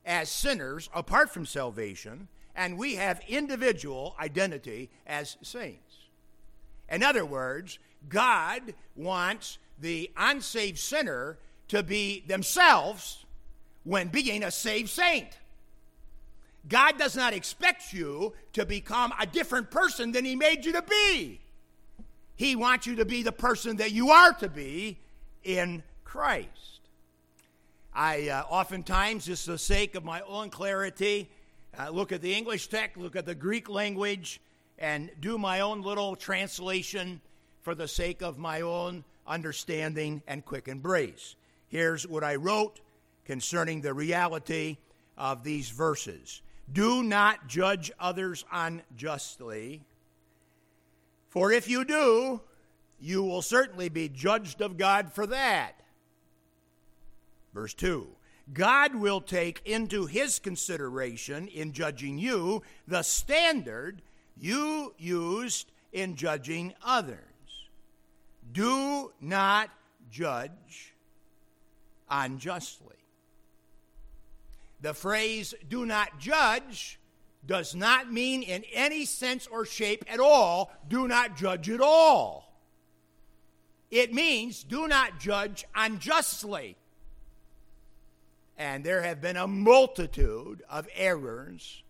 as 0.05 0.31
sinners 0.31 0.89
apart 0.95 1.33
from 1.33 1.47
salvation, 1.47 2.29
and 2.57 2.79
we 2.79 2.97
have 2.97 3.21
individual 3.29 4.17
identity 4.19 4.91
as 5.07 5.37
saints. 5.43 5.97
In 6.91 7.03
other 7.03 7.25
words, 7.25 7.79
God 8.09 8.75
wants 8.97 9.59
the 9.79 10.11
unsaved 10.17 10.79
sinner 10.79 11.39
to 11.69 11.83
be 11.83 12.25
themselves 12.27 13.25
when 13.85 14.09
being 14.09 14.43
a 14.43 14.51
saved 14.51 14.91
saint. 14.91 15.39
God 16.69 16.99
does 16.99 17.17
not 17.17 17.33
expect 17.33 17.93
you 17.93 18.35
to 18.53 18.67
become 18.67 19.13
a 19.19 19.27
different 19.27 19.71
person 19.71 20.13
than 20.13 20.25
He 20.25 20.37
made 20.37 20.65
you 20.65 20.73
to 20.73 20.83
be. 20.83 21.41
He 22.37 22.57
wants 22.57 22.87
you 22.87 22.97
to 22.97 23.05
be 23.05 23.23
the 23.23 23.33
person 23.33 23.77
that 23.77 23.93
you 23.93 24.11
are 24.11 24.33
to 24.35 24.49
be 24.49 24.99
in 25.45 25.83
Christ. 26.11 26.81
I 27.95 28.31
uh, 28.31 28.43
oftentimes, 28.51 29.27
just 29.27 29.45
for 29.45 29.53
the 29.53 29.59
sake 29.59 29.95
of 29.95 30.03
my 30.03 30.23
own 30.23 30.51
clarity, 30.51 31.31
uh, 31.79 31.91
look 31.91 32.11
at 32.11 32.21
the 32.21 32.35
English 32.35 32.67
text, 32.67 32.97
look 32.97 33.15
at 33.15 33.27
the 33.27 33.35
Greek 33.37 33.69
language, 33.69 34.41
and 34.77 35.13
do 35.21 35.39
my 35.39 35.61
own 35.61 35.83
little 35.83 36.17
translation 36.17 37.21
for 37.63 37.77
the 37.77 37.87
sake 37.87 38.23
of 38.23 38.39
my 38.39 38.63
own 38.63 39.05
understanding, 39.25 40.21
and 40.27 40.45
quick 40.45 40.67
embrace. 40.67 41.37
Here's 41.69 42.09
what 42.09 42.25
I 42.25 42.35
wrote 42.35 42.81
concerning 43.25 43.81
the 43.81 43.95
reality 43.95 44.79
of 45.17 45.45
these 45.45 45.71
verses 45.71 46.43
Do 46.73 47.05
not 47.05 47.47
judge 47.47 47.93
others 48.01 48.45
unjustly, 48.51 49.85
for 51.29 51.53
if 51.53 51.69
you 51.69 51.85
do, 51.85 52.41
you 52.99 53.23
will 53.23 53.43
certainly 53.43 53.89
be 53.89 54.09
judged 54.09 54.61
of 54.61 54.77
God 54.77 55.13
for 55.13 55.29
that. 55.29 55.77
Verse 57.53 57.75
2 57.75 58.09
God 58.53 58.95
will 58.95 59.21
take 59.21 59.63
into 59.65 60.07
his 60.07 60.39
consideration 60.39 61.47
in 61.49 61.73
judging 61.73 62.19
you 62.19 62.63
the 62.89 63.03
standard 63.03 64.03
you 64.37 64.95
used 64.99 65.71
in 65.93 66.17
judging 66.17 66.75
others. 66.83 67.19
Do 68.53 69.13
not 69.21 69.71
judge 70.11 70.95
unjustly. 72.09 72.97
The 74.81 74.95
phrase 74.95 75.55
do 75.69 75.87
not 75.87 76.19
judge 76.19 76.99
does 77.47 77.75
not 77.75 78.13
mean 78.13 78.43
in 78.43 78.65
any 78.73 79.05
sense 79.05 79.47
or 79.47 79.65
shape 79.65 80.05
at 80.09 80.21
all, 80.21 80.73
do 80.89 81.07
not 81.07 81.37
judge 81.37 81.71
at 81.71 81.81
all. 81.81 82.53
It 83.91 84.13
means 84.13 84.63
do 84.63 84.87
not 84.89 85.19
judge 85.19 85.65
unjustly. 85.75 86.77
And 88.61 88.85
there 88.85 89.01
have 89.01 89.23
been 89.23 89.39
a 89.39 89.47
multitude 89.47 90.63
of 90.69 90.87
errors 90.95 91.83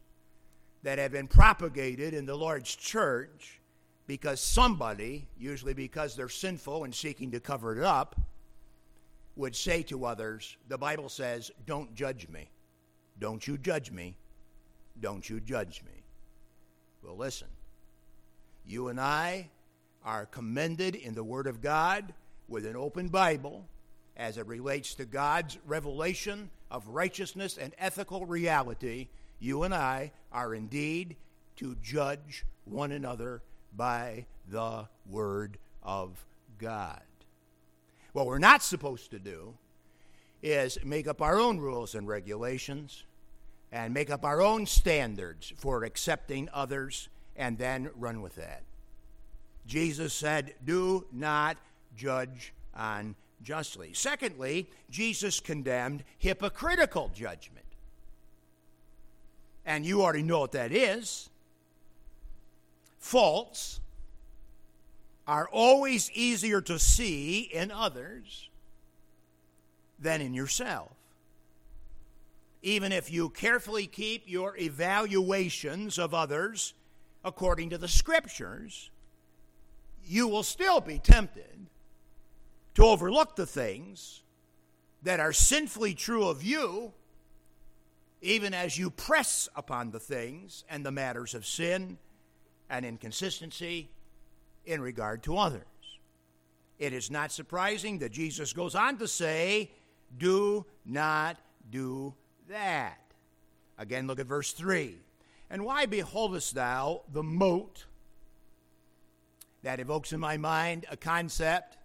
that 0.85 1.01
have 1.01 1.11
been 1.11 1.27
propagated 1.27 2.15
in 2.15 2.27
the 2.27 2.37
Lord's 2.37 2.77
church 2.77 3.61
because 4.07 4.41
somebody, 4.41 5.27
usually 5.37 5.75
because 5.75 6.15
they're 6.15 6.29
sinful 6.29 6.85
and 6.85 6.95
seeking 6.95 7.33
to 7.33 7.41
cover 7.41 7.77
it 7.77 7.83
up, 7.83 8.15
would 9.35 9.57
say 9.57 9.83
to 9.83 10.05
others, 10.05 10.57
The 10.69 10.79
Bible 10.79 11.09
says, 11.09 11.51
Don't 11.67 11.93
judge 11.97 12.29
me. 12.29 12.49
Don't 13.19 13.45
you 13.49 13.59
judge 13.59 13.91
me. 13.91 14.15
Don't 15.01 15.29
you 15.29 15.41
judge 15.41 15.83
me. 15.85 16.05
Well, 17.03 17.17
listen. 17.17 17.49
You 18.65 18.91
and 18.91 19.01
I 19.01 19.49
are 20.05 20.25
commended 20.27 20.95
in 20.95 21.17
the 21.17 21.25
Word 21.25 21.49
of 21.49 21.61
God 21.61 22.15
with 22.47 22.65
an 22.65 22.77
open 22.77 23.09
Bible 23.09 23.67
as 24.17 24.39
it 24.39 24.47
relates 24.47 24.95
to 24.95 25.05
God's 25.05 25.59
revelation 25.67 26.49
of 26.71 26.89
righteousness 26.89 27.59
and 27.59 27.75
ethical 27.79 28.27
reality. 28.27 29.09
You 29.39 29.63
and 29.63 29.75
I 29.75 30.13
are 30.33 30.55
indeed 30.55 31.17
to 31.57 31.77
judge 31.83 32.45
one 32.65 32.93
another 32.93 33.43
by 33.77 34.27
the 34.49 34.87
Word 35.09 35.59
of 35.83 36.25
God. 36.59 37.03
What 38.13 38.27
we're 38.27 38.39
not 38.39 38.63
supposed 38.63 39.11
to 39.13 39.19
do 39.19 39.55
is 40.43 40.79
make 40.85 41.07
up 41.07 41.21
our 41.23 41.39
own 41.39 41.59
rules 41.59 41.95
and 41.95 42.09
regulations 42.09 43.05
and 43.73 43.95
make 43.95 44.11
up 44.11 44.25
our 44.25 44.41
own 44.41 44.67
standards 44.67 45.53
for 45.57 45.85
accepting 45.85 46.49
others 46.53 47.09
and 47.37 47.57
then 47.59 47.91
run 47.97 48.21
with 48.21 48.35
that. 48.37 48.63
Jesus 49.67 50.13
said, 50.13 50.55
Do 50.65 51.07
not 51.13 51.57
judge 51.97 52.53
unjustly. 53.41 53.93
Secondly, 53.95 54.69
Jesus 54.91 55.41
condemned 55.41 56.05
hypocritical 56.19 57.11
judgment. 57.15 57.65
And 59.65 59.85
you 59.85 60.03
already 60.03 60.23
know 60.23 60.41
what 60.41 60.53
that 60.53 60.73
is. 60.73 61.29
Faults 62.99 63.81
are 65.27 65.49
always 65.53 66.11
easier 66.13 66.61
to 66.61 66.79
see 66.79 67.41
in 67.41 67.71
others 67.71 68.49
than 69.99 70.21
in 70.21 70.35
yourself. 70.35 70.91
Even 72.63 72.93
if 72.93 73.11
you 73.11 73.31
carefully 73.31 73.87
keep 73.87 74.25
your 74.27 74.57
evaluations 74.59 75.99
of 75.99 76.13
others 76.13 76.75
according 77.25 77.71
to 77.71 77.79
the 77.79 77.89
scriptures, 77.89 78.91
you 80.05 80.27
will 80.29 80.43
still 80.43 80.81
be 80.81 80.99
tempted 80.99 81.67
to 82.81 82.87
overlook 82.87 83.37
the 83.37 83.45
things 83.45 84.23
that 85.03 85.21
are 85.21 85.35
sinfully 85.35 85.93
true 85.93 86.27
of 86.27 86.43
you, 86.43 86.93
even 88.23 88.55
as 88.55 88.79
you 88.79 88.89
press 88.89 89.51
upon 89.55 89.91
the 89.91 90.01
things 90.01 90.65
and 90.67 90.85
the 90.85 90.91
matters 90.91 91.35
of 91.35 91.45
sin 91.45 91.99
and 92.71 92.87
inconsistency 92.87 93.91
in 94.65 94.81
regard 94.81 95.23
to 95.23 95.37
others. 95.37 95.63
It 96.79 96.95
is 96.95 97.11
not 97.11 97.33
surprising 97.33 97.99
that 97.99 98.13
Jesus 98.13 98.55
goes 98.55 98.75
on 98.75 98.97
to 98.97 99.07
say, 99.07 99.71
Do 100.17 100.65
not 100.87 101.37
do 101.71 102.15
that. 102.49 102.99
Again, 103.77 104.07
look 104.07 104.21
at 104.21 104.27
verse 104.27 104.53
3. 104.53 104.97
And 105.51 105.67
why 105.67 105.85
beholdest 105.85 106.55
thou 106.55 107.03
the 107.13 107.23
mote 107.23 107.85
that 109.63 109.81
evokes 109.81 110.15
in 110.15 110.21
my 110.21 110.39
mind 110.39 110.87
a 110.91 110.97
concept 110.97 111.77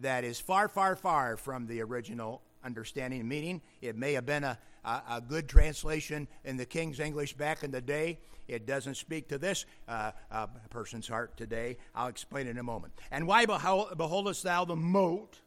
that 0.00 0.24
is 0.24 0.38
far, 0.40 0.68
far, 0.68 0.96
far 0.96 1.36
from 1.36 1.66
the 1.66 1.80
original 1.82 2.42
understanding 2.64 3.20
and 3.20 3.28
meaning. 3.28 3.60
It 3.80 3.96
may 3.96 4.12
have 4.14 4.26
been 4.26 4.44
a, 4.44 4.58
a, 4.84 5.02
a, 5.10 5.20
good 5.20 5.48
translation 5.48 6.28
in 6.44 6.56
the 6.56 6.66
King's 6.66 7.00
English 7.00 7.34
back 7.34 7.62
in 7.62 7.70
the 7.70 7.80
day. 7.80 8.18
It 8.46 8.66
doesn't 8.66 8.96
speak 8.96 9.28
to 9.28 9.38
this 9.38 9.66
uh, 9.88 10.12
uh, 10.30 10.46
person's 10.70 11.06
heart 11.06 11.36
today. 11.36 11.76
I'll 11.94 12.08
explain 12.08 12.46
in 12.46 12.58
a 12.58 12.62
moment. 12.62 12.94
And 13.10 13.26
why 13.26 13.44
beholdest 13.44 14.42
thou 14.42 14.64
the 14.64 14.76
mote 14.76 15.38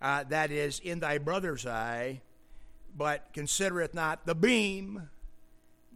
uh, 0.00 0.24
that 0.24 0.50
is 0.50 0.80
in 0.80 1.00
thy 1.00 1.18
brother's 1.18 1.66
eye, 1.66 2.20
but 2.96 3.32
considereth 3.32 3.94
not 3.94 4.26
the 4.26 4.34
beam 4.34 5.08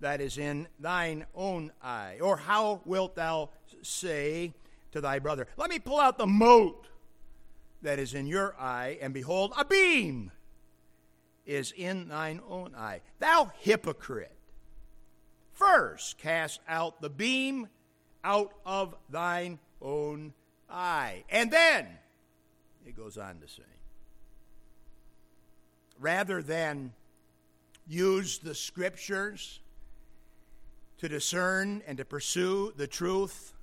that 0.01 0.21
is 0.21 0.39
in 0.39 0.67
thine 0.81 1.25
own 1.35 1.71
eye? 1.83 2.19
Or 2.21 2.37
how 2.37 2.81
wilt 2.85 3.15
thou 3.15 3.51
say 3.83 4.53
to 4.93 5.01
thy 5.01 5.21
brother, 5.21 5.47
Let 5.57 5.71
me 5.71 5.79
pull 5.79 6.01
out 6.01 6.19
the 6.19 6.27
mote 6.27 6.90
that 7.83 7.99
is 7.99 8.15
in 8.15 8.27
your 8.27 8.55
eye, 8.59 8.99
and 9.01 9.15
behold, 9.15 9.53
a 9.59 9.65
beam 9.65 10.31
is 11.47 11.73
in 11.77 12.09
thine 12.09 12.41
own 12.49 12.75
eye? 12.77 13.01
Thou 13.19 13.53
hypocrite! 13.59 14.37
First 15.53 16.19
cast 16.19 16.61
out 16.69 17.01
the 17.01 17.11
beam 17.11 17.69
out 18.25 18.53
of 18.65 18.95
thine 19.09 19.59
own 19.81 20.33
eye. 20.69 21.25
And 21.29 21.51
then, 21.51 21.87
it 22.87 22.97
goes 22.97 23.19
on 23.19 23.41
to 23.41 23.49
say, 23.49 23.63
rather 25.99 26.43
than 26.43 26.93
use 27.87 28.39
the 28.39 28.55
scriptures 28.55 29.61
to 30.99 31.09
discern 31.09 31.83
and 31.87 31.99
to 31.99 32.05
pursue 32.05 32.73
the 32.77 32.87
truth 32.87 33.55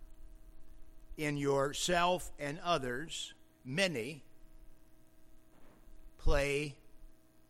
in 1.17 1.38
yourself 1.38 2.32
and 2.39 2.60
others, 2.63 3.34
many 3.67 4.23
play 6.17 6.73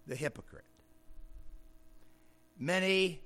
the 0.08 0.16
hypocrite. 0.16 0.66
Many 2.60 3.22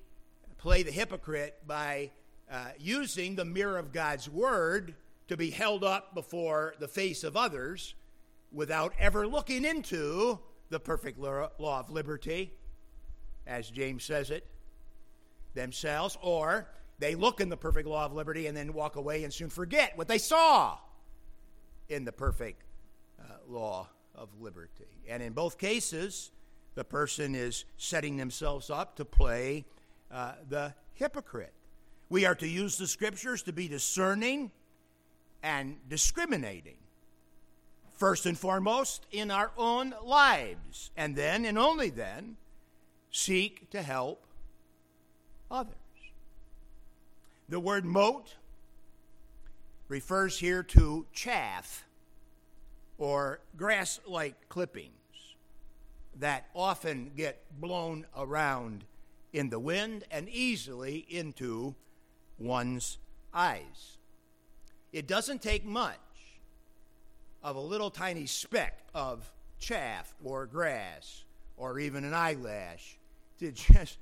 play 0.57 0.83
the 0.83 0.91
hypocrite 0.91 1.55
by 1.65 2.11
uh, 2.51 2.65
using 2.77 3.35
the 3.35 3.45
mirror 3.45 3.77
of 3.77 3.93
God's 3.93 4.29
word 4.29 4.93
to 5.29 5.37
be 5.37 5.49
held 5.49 5.85
up 5.85 6.13
before 6.13 6.75
the 6.79 6.87
face 6.87 7.23
of 7.23 7.37
others 7.37 7.95
without 8.51 8.93
ever 8.99 9.25
looking 9.25 9.63
into 9.63 10.37
the 10.69 10.79
perfect 10.79 11.17
law 11.17 11.49
of 11.59 11.89
liberty, 11.89 12.51
as 13.47 13.69
James 13.69 14.03
says 14.03 14.31
it, 14.31 14.45
themselves, 15.53 16.17
or 16.21 16.67
they 16.99 17.15
look 17.15 17.39
in 17.39 17.47
the 17.47 17.57
perfect 17.57 17.87
law 17.87 18.05
of 18.05 18.13
liberty 18.13 18.47
and 18.47 18.57
then 18.57 18.73
walk 18.73 18.97
away 18.97 19.23
and 19.23 19.33
soon 19.33 19.49
forget 19.49 19.97
what 19.97 20.09
they 20.09 20.17
saw 20.17 20.77
in 21.87 22.03
the 22.03 22.11
perfect 22.11 22.63
law 23.47 23.87
of 24.15 24.29
liberty. 24.39 25.03
And 25.07 25.21
in 25.23 25.33
both 25.33 25.57
cases, 25.57 26.31
the 26.75 26.83
person 26.83 27.35
is 27.35 27.65
setting 27.77 28.17
themselves 28.17 28.69
up 28.69 28.95
to 28.97 29.05
play 29.05 29.65
uh, 30.11 30.33
the 30.49 30.73
hypocrite. 30.93 31.53
We 32.09 32.25
are 32.25 32.35
to 32.35 32.47
use 32.47 32.77
the 32.77 32.87
scriptures 32.87 33.43
to 33.43 33.53
be 33.53 33.67
discerning 33.67 34.51
and 35.43 35.77
discriminating. 35.87 36.77
First 37.93 38.25
and 38.25 38.37
foremost, 38.37 39.05
in 39.11 39.31
our 39.31 39.51
own 39.57 39.93
lives, 40.03 40.91
and 40.97 41.15
then, 41.15 41.45
and 41.45 41.57
only 41.57 41.89
then, 41.89 42.37
seek 43.11 43.69
to 43.69 43.81
help 43.81 44.25
others. 45.49 45.75
The 47.47 47.59
word 47.59 47.85
mote 47.85 48.35
refers 49.87 50.39
here 50.39 50.63
to 50.63 51.05
chaff 51.13 51.85
or 53.01 53.39
grass 53.57 53.99
like 54.05 54.47
clippings 54.47 54.91
that 56.19 56.45
often 56.53 57.09
get 57.17 57.41
blown 57.59 58.05
around 58.15 58.83
in 59.33 59.49
the 59.49 59.57
wind 59.57 60.03
and 60.11 60.29
easily 60.29 61.03
into 61.09 61.73
one's 62.37 62.99
eyes. 63.33 63.97
It 64.93 65.07
doesn't 65.07 65.41
take 65.41 65.65
much 65.65 65.97
of 67.41 67.55
a 67.55 67.59
little 67.59 67.89
tiny 67.89 68.27
speck 68.27 68.77
of 68.93 69.31
chaff 69.57 70.13
or 70.23 70.45
grass 70.45 71.23
or 71.57 71.79
even 71.79 72.03
an 72.03 72.13
eyelash 72.13 72.99
to 73.39 73.51
just 73.73 73.97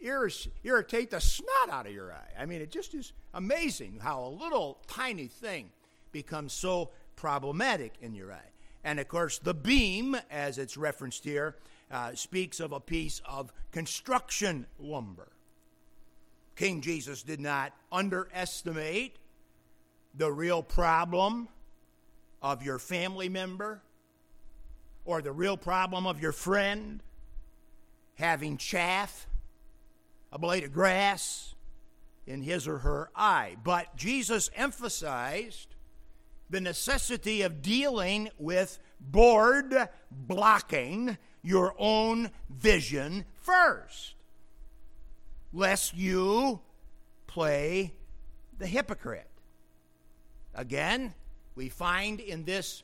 irritate 0.00 1.12
the 1.12 1.20
snot 1.20 1.70
out 1.70 1.86
of 1.86 1.92
your 1.92 2.12
eye. 2.12 2.32
I 2.36 2.46
mean, 2.46 2.60
it 2.60 2.72
just 2.72 2.94
is 2.94 3.12
amazing 3.32 4.00
how 4.02 4.24
a 4.24 4.28
little 4.28 4.78
tiny 4.88 5.28
thing 5.28 5.70
becomes 6.10 6.52
so 6.52 6.90
problematic 7.16 7.94
in 8.00 8.14
your 8.14 8.32
eye. 8.32 8.50
And 8.82 9.00
of 9.00 9.08
course, 9.08 9.38
the 9.38 9.54
beam, 9.54 10.16
as 10.30 10.58
it's 10.58 10.76
referenced 10.76 11.24
here, 11.24 11.56
uh, 11.90 12.14
speaks 12.14 12.60
of 12.60 12.72
a 12.72 12.80
piece 12.80 13.20
of 13.24 13.52
construction 13.72 14.66
lumber. 14.78 15.28
King 16.56 16.80
Jesus 16.80 17.22
did 17.22 17.40
not 17.40 17.72
underestimate 17.90 19.16
the 20.14 20.30
real 20.30 20.62
problem 20.62 21.48
of 22.42 22.62
your 22.62 22.78
family 22.78 23.28
member 23.28 23.82
or 25.04 25.20
the 25.22 25.32
real 25.32 25.56
problem 25.56 26.06
of 26.06 26.20
your 26.20 26.32
friend 26.32 27.02
having 28.14 28.56
chaff 28.56 29.26
a 30.30 30.38
blade 30.38 30.64
of 30.64 30.72
grass 30.72 31.54
in 32.26 32.42
his 32.42 32.66
or 32.66 32.78
her 32.78 33.10
eye. 33.14 33.56
But 33.62 33.96
Jesus 33.96 34.50
emphasized 34.54 35.73
the 36.50 36.60
necessity 36.60 37.42
of 37.42 37.62
dealing 37.62 38.28
with 38.38 38.78
board 39.00 39.74
blocking 40.10 41.18
your 41.42 41.74
own 41.78 42.30
vision 42.48 43.24
first, 43.34 44.14
lest 45.52 45.94
you 45.94 46.60
play 47.26 47.92
the 48.58 48.66
hypocrite. 48.66 49.28
Again, 50.54 51.14
we 51.54 51.68
find 51.68 52.20
in 52.20 52.44
this 52.44 52.82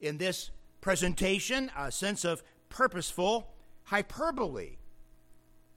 in 0.00 0.18
this 0.18 0.50
presentation 0.80 1.70
a 1.76 1.90
sense 1.90 2.24
of 2.24 2.42
purposeful 2.68 3.48
hyperbole. 3.84 4.76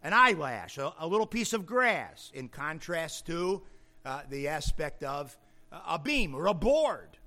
An 0.03 0.13
eyelash, 0.13 0.77
a, 0.77 0.93
a 0.99 1.07
little 1.07 1.25
piece 1.25 1.53
of 1.53 1.65
grass, 1.65 2.31
in 2.33 2.49
contrast 2.49 3.25
to 3.27 3.63
uh, 4.05 4.21
the 4.29 4.47
aspect 4.47 5.03
of 5.03 5.37
a 5.71 5.99
beam 5.99 6.35
or 6.35 6.47
a 6.47 6.53
board 6.53 7.17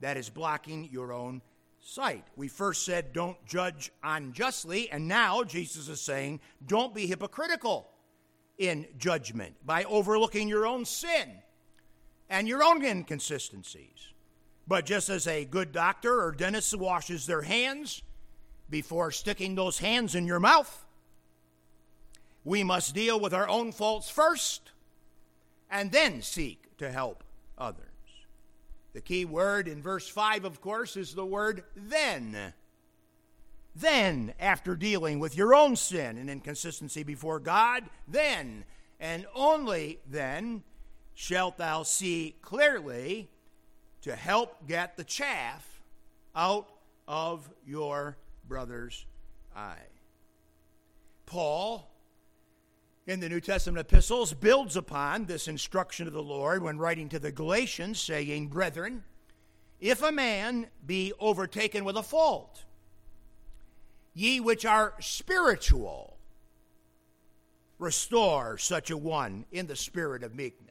that 0.00 0.16
is 0.16 0.28
blocking 0.28 0.88
your 0.90 1.12
own 1.12 1.40
sight. 1.80 2.24
We 2.36 2.48
first 2.48 2.84
said 2.84 3.12
don't 3.12 3.36
judge 3.46 3.92
unjustly, 4.02 4.90
and 4.90 5.06
now 5.08 5.44
Jesus 5.44 5.88
is 5.88 6.00
saying 6.00 6.40
don't 6.66 6.94
be 6.94 7.06
hypocritical 7.06 7.90
in 8.58 8.86
judgment 8.98 9.54
by 9.64 9.84
overlooking 9.84 10.48
your 10.48 10.66
own 10.66 10.84
sin 10.84 11.30
and 12.28 12.48
your 12.48 12.62
own 12.62 12.84
inconsistencies. 12.84 14.12
But 14.66 14.86
just 14.86 15.08
as 15.08 15.26
a 15.26 15.44
good 15.44 15.72
doctor 15.72 16.22
or 16.22 16.32
dentist 16.32 16.74
washes 16.76 17.26
their 17.26 17.42
hands 17.42 18.02
before 18.70 19.10
sticking 19.10 19.54
those 19.54 19.78
hands 19.78 20.14
in 20.14 20.26
your 20.26 20.40
mouth, 20.40 20.84
we 22.44 22.64
must 22.64 22.94
deal 22.94 23.20
with 23.20 23.34
our 23.34 23.48
own 23.48 23.72
faults 23.72 24.08
first 24.08 24.70
and 25.70 25.92
then 25.92 26.22
seek 26.22 26.76
to 26.78 26.90
help 26.90 27.24
others. 27.58 27.86
The 28.92 29.00
key 29.00 29.24
word 29.24 29.66
in 29.66 29.82
verse 29.82 30.08
5, 30.08 30.44
of 30.44 30.60
course, 30.60 30.96
is 30.96 31.14
the 31.14 31.26
word 31.26 31.64
then. 31.74 32.54
Then, 33.74 34.34
after 34.38 34.76
dealing 34.76 35.18
with 35.18 35.36
your 35.36 35.54
own 35.54 35.74
sin 35.74 36.16
and 36.16 36.30
inconsistency 36.30 37.02
before 37.02 37.40
God, 37.40 37.84
then 38.06 38.64
and 39.00 39.26
only 39.34 39.98
then 40.08 40.62
shalt 41.14 41.58
thou 41.58 41.82
see 41.82 42.36
clearly 42.40 43.28
to 44.02 44.14
help 44.14 44.66
get 44.68 44.96
the 44.96 45.04
chaff 45.04 45.82
out 46.34 46.68
of 47.08 47.48
your 47.66 48.16
brother's 48.46 49.06
eye. 49.56 49.76
Paul, 51.26 51.90
in 53.06 53.20
the 53.20 53.28
New 53.28 53.40
Testament 53.40 53.86
epistles, 53.86 54.32
builds 54.32 54.76
upon 54.76 55.26
this 55.26 55.46
instruction 55.46 56.06
of 56.06 56.12
the 56.12 56.22
Lord 56.22 56.62
when 56.62 56.78
writing 56.78 57.08
to 57.10 57.18
the 57.18 57.32
Galatians, 57.32 58.00
saying, 58.00 58.48
Brethren, 58.48 59.04
if 59.80 60.02
a 60.02 60.12
man 60.12 60.68
be 60.86 61.12
overtaken 61.20 61.84
with 61.84 61.96
a 61.96 62.02
fault, 62.02 62.64
ye 64.14 64.40
which 64.40 64.64
are 64.64 64.94
spiritual, 65.00 66.16
restore 67.78 68.56
such 68.56 68.90
a 68.90 68.96
one 68.96 69.44
in 69.52 69.66
the 69.66 69.76
spirit 69.76 70.22
of 70.22 70.34
meekness. 70.34 70.70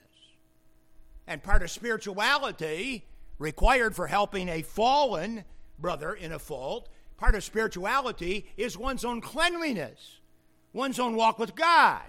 And 1.27 1.43
part 1.43 1.61
of 1.61 1.69
spirituality 1.69 3.05
required 3.37 3.95
for 3.95 4.07
helping 4.07 4.49
a 4.49 4.61
fallen 4.63 5.43
brother 5.77 6.13
in 6.13 6.31
a 6.31 6.39
fault, 6.39 6.89
part 7.17 7.35
of 7.35 7.43
spirituality 7.43 8.47
is 8.57 8.77
one's 8.77 9.05
own 9.05 9.21
cleanliness, 9.21 10.19
one's 10.71 10.99
own 10.99 11.15
walk 11.15 11.37
with 11.37 11.55
God, 11.55 12.01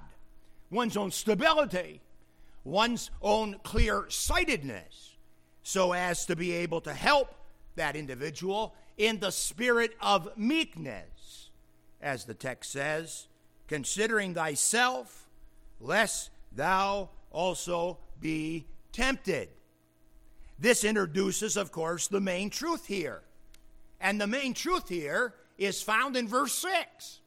one's 0.70 0.96
own 0.96 1.11
stability, 1.11 2.00
one's 2.64 3.11
own 3.22 3.59
clear 3.62 4.07
sightedness, 4.09 5.16
so 5.62 5.92
as 5.92 6.27
to 6.27 6.37
be 6.37 6.53
able 6.53 6.81
to 6.83 6.92
help 6.92 7.35
that 7.77 7.96
individual 7.96 8.74
in 8.96 9.18
the 9.18 9.31
spirit 9.31 9.94
of 10.00 10.37
meekness, 10.37 11.50
as 12.00 12.24
the 12.24 12.35
text 12.35 12.70
says, 12.70 13.29
considering 13.68 14.35
thyself, 14.35 15.29
lest 15.81 16.31
thou 16.53 17.09
also 17.31 17.98
be 18.20 18.66
tempted. 18.92 19.48
This 20.59 20.85
introduces, 20.85 21.57
of 21.57 21.72
course, 21.72 22.07
the 22.07 22.20
main 22.20 22.50
truth 22.50 22.87
here. 22.87 23.22
And 24.00 24.20
the 24.20 24.27
main 24.27 24.55
truth 24.55 24.88
here 24.88 25.35
is 25.59 25.83
found 25.83 26.16
in 26.16 26.29
verse 26.29 26.53
6. 26.53 27.20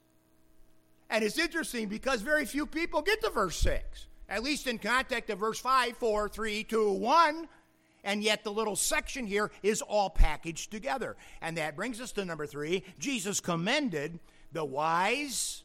And 1.10 1.24
it's 1.24 1.40
interesting 1.40 1.88
because 1.88 2.22
very 2.22 2.46
few 2.46 2.66
people 2.66 3.02
get 3.02 3.22
to 3.22 3.30
verse 3.30 3.58
6, 3.58 4.08
at 4.30 4.44
least 4.44 4.68
in 4.68 4.78
context 4.78 5.30
of 5.30 5.40
verse 5.40 5.60
5, 5.60 5.96
4, 5.98 6.30
3, 6.30 6.64
2, 6.64 6.92
1. 6.92 7.48
And 8.04 8.24
yet 8.24 8.44
the 8.44 8.52
little 8.52 8.76
section 8.76 9.26
here 9.26 9.52
is 9.64 9.82
all 9.82 10.10
packaged 10.10 10.72
together. 10.72 11.18
And 11.42 11.58
that 11.58 11.76
brings 11.76 12.00
us 12.00 12.12
to 12.14 12.26
number 12.26 12.46
three 12.46 12.84
Jesus 13.00 13.40
commended 13.40 14.20
the 14.52 14.64
wise 14.64 15.64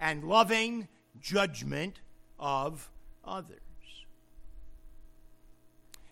and 0.00 0.24
loving 0.24 0.88
judgment 1.20 2.00
of 2.38 2.90
others. 3.24 3.60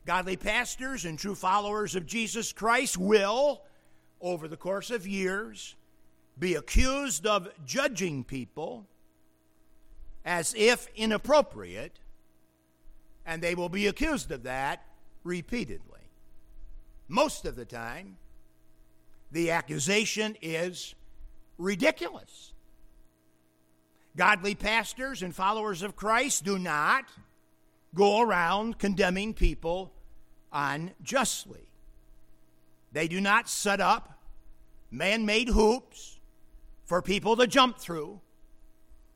Godly 0.05 0.37
pastors 0.37 1.05
and 1.05 1.19
true 1.19 1.35
followers 1.35 1.97
of 1.97 2.07
Jesus 2.07 2.53
Christ 2.53 2.97
will, 2.97 3.63
over 4.21 4.47
the 4.47 4.57
course 4.57 4.93
of 4.93 5.07
years, 5.07 5.75
be 6.39 6.55
accused 6.55 7.27
of 7.27 7.49
judging 7.65 8.25
people 8.25 8.87
as 10.25 10.55
if 10.57 10.89
inappropriate, 10.97 12.01
and 13.25 13.41
they 13.41 13.55
will 13.55 13.69
be 13.69 13.87
accused 13.87 14.31
of 14.31 14.43
that 14.43 14.85
repeatedly. 15.25 16.01
Most 17.09 17.47
of 17.47 17.57
the 17.57 17.65
time, 17.65 18.17
the 19.31 19.51
accusation 19.51 20.37
is 20.43 20.95
ridiculous. 21.59 22.53
Godly 24.17 24.55
pastors 24.55 25.23
and 25.23 25.35
followers 25.35 25.83
of 25.83 25.95
Christ 25.95 26.45
do 26.45 26.59
not 26.59 27.05
go 27.95 28.21
around 28.21 28.79
condemning 28.79 29.33
people 29.35 29.93
unjustly. 30.53 31.69
They 32.93 33.09
do 33.09 33.21
not 33.21 33.49
set 33.49 33.81
up 33.81 34.17
man 34.91 35.27
made 35.27 35.49
hoops 35.49 36.16
for 36.87 37.03
people 37.03 37.37
to 37.37 37.47
jump 37.47 37.79
through, 37.79 38.21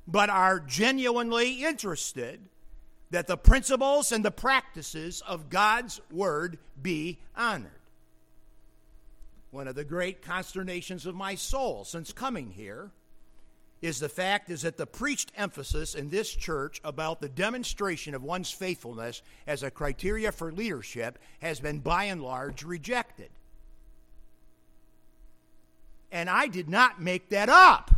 but 0.06 0.28
are 0.28 0.61
genuinely 0.61 1.64
interested 1.64 2.40
that 3.11 3.26
the 3.26 3.37
principles 3.37 4.12
and 4.12 4.24
the 4.24 4.30
practices 4.30 5.22
of 5.26 5.48
God's 5.48 6.00
Word 6.12 6.59
be 6.80 7.18
honored. 7.37 7.70
One 9.50 9.66
of 9.66 9.74
the 9.74 9.85
great 9.85 10.22
consternations 10.22 11.06
of 11.06 11.14
my 11.14 11.35
soul 11.35 11.85
since 11.85 12.12
coming 12.12 12.50
here 12.50 12.90
is 13.83 13.98
the 13.98 14.09
fact 14.09 14.50
is 14.50 14.62
that 14.62 14.76
the 14.76 14.87
preached 14.87 15.33
emphasis 15.37 15.94
in 15.94 16.11
this 16.11 16.30
church 16.30 16.80
about 16.85 17.20
the 17.20 17.28
demonstration 17.28 18.14
of 18.14 18.22
one's 18.22 18.50
faithfulness 18.50 19.22
as 19.46 19.62
a 19.62 19.70
criteria 19.70 20.30
for 20.30 20.52
leadership 20.52 21.18
has 21.40 21.61
been 21.61 21.78
by 21.78 22.04
and 22.04 22.22
large 22.22 22.62
rejected. 22.62 23.30
And 26.12 26.29
I 26.29 26.46
did 26.46 26.68
not 26.68 27.01
make 27.01 27.29
that 27.29 27.49
up. 27.49 27.90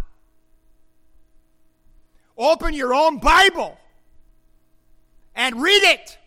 Open 2.37 2.75
your 2.75 2.94
own 2.94 3.18
Bible 3.18 3.79
and 5.35 5.62
read 5.62 5.83
it 5.83 6.18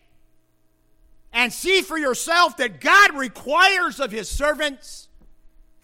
and 1.32 1.52
see 1.52 1.82
for 1.82 1.98
yourself 1.98 2.56
that 2.56 2.80
God 2.80 3.14
requires 3.14 4.00
of 4.00 4.10
his 4.10 4.28
servants 4.28 5.08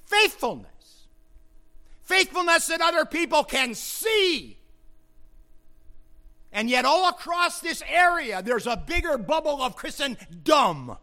faithfulness 0.07 0.73
faithfulness 2.13 2.67
that 2.67 2.81
other 2.81 3.07
people 3.07 3.43
can 3.43 3.75
see. 3.75 4.59
And 6.53 6.69
yet, 6.69 6.85
all 6.85 7.09
across 7.09 7.61
this 7.61 7.83
area, 7.89 8.43
there's 8.43 8.67
a 8.67 8.77
bigger 8.77 9.17
bubble 9.17 9.63
of 9.63 9.75
Christendom. 9.75 10.97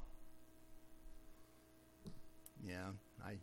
Yeah, 2.67 2.89
I 3.25 3.33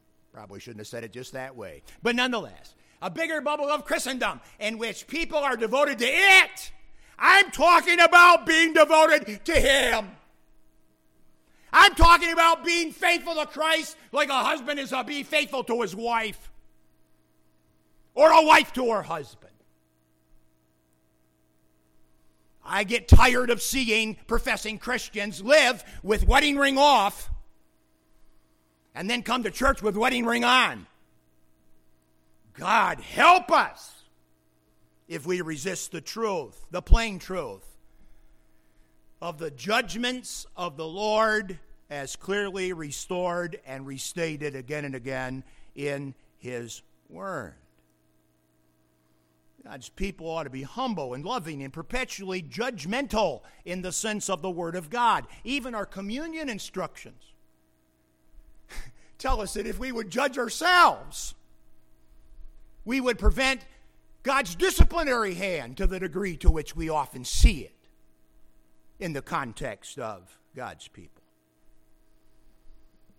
probably 0.46 0.60
shouldn't 0.60 0.78
have 0.78 0.86
said 0.86 1.02
it 1.02 1.12
just 1.12 1.32
that 1.32 1.56
way. 1.56 1.82
But 2.04 2.14
nonetheless, 2.14 2.76
a 3.02 3.10
bigger 3.10 3.40
bubble 3.40 3.68
of 3.68 3.84
Christendom 3.84 4.40
in 4.60 4.78
which 4.78 5.08
people 5.08 5.38
are 5.38 5.56
devoted 5.56 5.98
to 5.98 6.06
it. 6.06 6.70
I'm 7.18 7.50
talking 7.50 7.98
about 7.98 8.46
being 8.46 8.72
devoted 8.72 9.44
to 9.44 9.52
Him. 9.52 10.06
I'm 11.72 11.96
talking 11.96 12.30
about 12.32 12.64
being 12.64 12.92
faithful 12.92 13.34
to 13.34 13.46
Christ 13.46 13.96
like 14.12 14.28
a 14.28 14.34
husband 14.34 14.78
is 14.78 14.90
to 14.90 15.02
be 15.02 15.24
faithful 15.24 15.64
to 15.64 15.82
his 15.82 15.96
wife 15.96 16.52
or 18.14 18.30
a 18.30 18.46
wife 18.46 18.72
to 18.74 18.92
her 18.92 19.02
husband. 19.02 19.52
I 22.64 22.84
get 22.84 23.08
tired 23.08 23.50
of 23.50 23.60
seeing 23.60 24.16
professing 24.28 24.78
Christians 24.78 25.42
live 25.42 25.82
with 26.04 26.24
wedding 26.24 26.56
ring 26.56 26.78
off 26.78 27.30
and 28.96 29.10
then 29.10 29.22
come 29.22 29.42
to 29.42 29.50
church 29.50 29.82
with 29.82 29.94
wedding 29.94 30.24
ring 30.24 30.42
on. 30.42 30.86
God 32.54 32.98
help 32.98 33.52
us 33.52 33.92
if 35.06 35.26
we 35.26 35.42
resist 35.42 35.92
the 35.92 36.00
truth, 36.00 36.64
the 36.70 36.80
plain 36.80 37.18
truth 37.18 37.76
of 39.20 39.38
the 39.38 39.50
judgments 39.50 40.46
of 40.56 40.78
the 40.78 40.86
Lord 40.86 41.58
as 41.90 42.16
clearly 42.16 42.72
restored 42.72 43.60
and 43.66 43.86
restated 43.86 44.56
again 44.56 44.86
and 44.86 44.94
again 44.94 45.44
in 45.74 46.14
His 46.38 46.80
Word. 47.10 47.54
God's 49.62 49.90
people 49.90 50.28
ought 50.30 50.44
to 50.44 50.50
be 50.50 50.62
humble 50.62 51.12
and 51.12 51.24
loving 51.24 51.62
and 51.62 51.72
perpetually 51.72 52.40
judgmental 52.40 53.42
in 53.64 53.82
the 53.82 53.92
sense 53.92 54.30
of 54.30 54.40
the 54.40 54.50
Word 54.50 54.74
of 54.74 54.88
God. 54.88 55.26
Even 55.44 55.74
our 55.74 55.86
communion 55.86 56.48
instructions 56.48 57.34
tell 59.18 59.40
us 59.40 59.54
that 59.54 59.66
if 59.66 59.78
we 59.78 59.92
would 59.92 60.10
judge 60.10 60.38
ourselves, 60.38 61.34
we 62.84 63.00
would 63.00 63.18
prevent 63.18 63.62
God's 64.22 64.54
disciplinary 64.54 65.34
hand 65.34 65.76
to 65.76 65.86
the 65.86 66.00
degree 66.00 66.36
to 66.38 66.50
which 66.50 66.74
we 66.74 66.88
often 66.88 67.24
see 67.24 67.60
it 67.60 67.76
in 68.98 69.12
the 69.12 69.22
context 69.22 69.98
of 69.98 70.38
God's 70.54 70.88
people. 70.88 71.22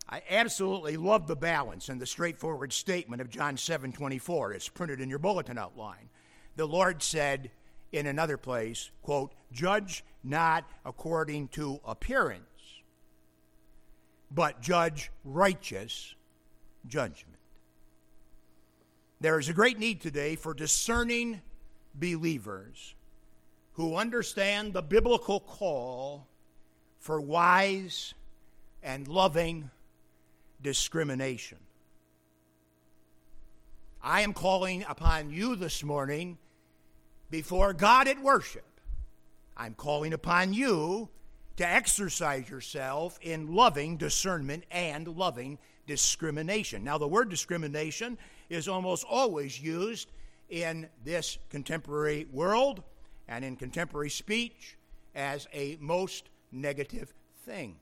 I 0.10 0.21
absolutely 0.29 0.95
love 0.95 1.27
the 1.27 1.36
balance 1.36 1.89
and 1.89 1.99
the 1.99 2.05
straightforward 2.05 2.71
statement 2.71 3.21
of 3.21 3.29
John 3.29 3.57
7 3.57 3.91
24. 3.91 4.53
It's 4.53 4.69
printed 4.69 5.01
in 5.01 5.10
your 5.10 5.19
bulletin 5.19 5.57
outline. 5.57 6.10
The 6.55 6.65
Lord 6.65 7.03
said 7.03 7.51
in 7.91 8.05
another 8.05 8.38
place, 8.38 8.89
quote, 9.01 9.33
Judge 9.51 10.03
not 10.23 10.65
according 10.86 11.49
to 11.49 11.79
appearance, 11.86 12.43
but 14.32 14.62
judge 14.62 15.12
righteous 15.24 16.16
judgment. 16.88 17.38
There 19.20 19.40
is 19.40 19.50
a 19.50 19.54
great 19.54 19.80
need 19.80 20.02
today 20.02 20.36
for 20.36 20.54
discerning 20.54 21.42
believers 21.96 22.94
who 23.74 23.96
understand 23.96 24.74
the 24.74 24.82
biblical 24.82 25.40
call 25.40 26.28
for 27.00 27.20
wise 27.22 28.13
and 28.84 29.08
loving 29.08 29.70
discrimination. 30.62 31.58
I 34.02 34.22
am 34.22 34.34
calling 34.34 34.86
upon 34.88 35.32
you 35.32 35.56
this 35.56 35.84
morning 35.84 36.38
before 37.30 37.74
God 37.74 38.08
at 38.08 38.22
worship. 38.22 38.63
I'm 39.56 39.74
calling 39.74 40.13
upon 40.13 40.54
you 40.54 41.10
to 41.58 41.67
exercise 41.67 42.50
yourself 42.50 43.20
in 43.22 43.54
loving 43.54 43.98
discernment 43.98 44.63
and 44.72 45.08
loving 45.08 45.58
discrimination. 45.88 46.84
Now, 46.84 46.98
the 46.98 47.08
word 47.08 47.30
discrimination 47.30 48.17
is 48.50 48.67
almost 48.67 49.06
always 49.10 49.60
used 49.60 50.10
in 50.50 50.88
this 51.04 51.38
contemporary 51.50 52.28
world 52.32 52.84
and 53.28 53.43
in 53.43 53.56
contemporary 53.56 54.10
speech 54.10 54.78
as 55.15 55.48
a 55.54 55.78
most 55.82 56.30
negative 56.52 57.13
thing. 57.46 57.76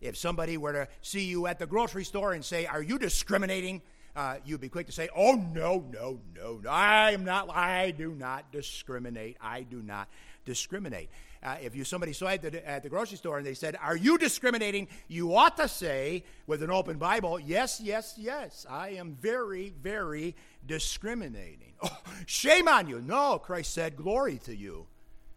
If 0.00 0.16
somebody 0.16 0.56
were 0.56 0.72
to 0.72 0.88
see 1.02 1.24
you 1.24 1.46
at 1.46 1.58
the 1.58 1.66
grocery 1.66 2.04
store 2.04 2.32
and 2.32 2.44
say, 2.44 2.66
Are 2.66 2.82
you 2.82 2.98
discriminating? 2.98 3.82
Uh, 4.14 4.36
you'd 4.46 4.60
be 4.60 4.68
quick 4.68 4.86
to 4.86 4.92
say, 4.92 5.08
Oh, 5.14 5.34
no, 5.34 5.84
no, 5.90 6.20
no, 6.34 6.60
no. 6.62 6.70
I 6.70 7.12
am 7.12 7.24
not, 7.24 7.50
I 7.54 7.90
do 7.90 8.12
not 8.12 8.52
discriminate. 8.52 9.36
I 9.40 9.62
do 9.62 9.82
not 9.82 10.08
discriminate. 10.44 11.10
Uh, 11.46 11.54
if 11.62 11.76
you 11.76 11.84
somebody 11.84 12.12
saw 12.12 12.26
at 12.26 12.42
the, 12.42 12.68
at 12.68 12.82
the 12.82 12.88
grocery 12.88 13.16
store 13.16 13.38
and 13.38 13.46
they 13.46 13.54
said, 13.54 13.76
Are 13.80 13.96
you 13.96 14.18
discriminating? 14.18 14.88
You 15.06 15.36
ought 15.36 15.56
to 15.58 15.68
say, 15.68 16.24
with 16.48 16.60
an 16.60 16.72
open 16.72 16.98
Bible, 16.98 17.38
Yes, 17.38 17.80
yes, 17.80 18.14
yes. 18.18 18.66
I 18.68 18.90
am 18.90 19.16
very, 19.20 19.72
very 19.80 20.34
discriminating. 20.66 21.62
Oh, 21.82 21.98
shame 22.24 22.68
on 22.68 22.88
you. 22.88 23.02
No, 23.02 23.38
Christ 23.38 23.74
said, 23.74 23.96
Glory 23.96 24.38
to 24.46 24.56
you 24.56 24.86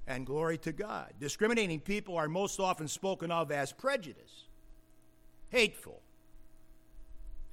and 0.08 0.26
glory 0.26 0.58
to 0.60 0.72
God. 0.72 1.14
Discriminating 1.20 1.82
people 1.82 2.16
are 2.16 2.30
most 2.30 2.62
often 2.62 2.88
spoken 2.88 3.30
of 3.30 3.52
as 3.52 3.74
prejudice, 3.74 4.46
hateful, 5.50 6.02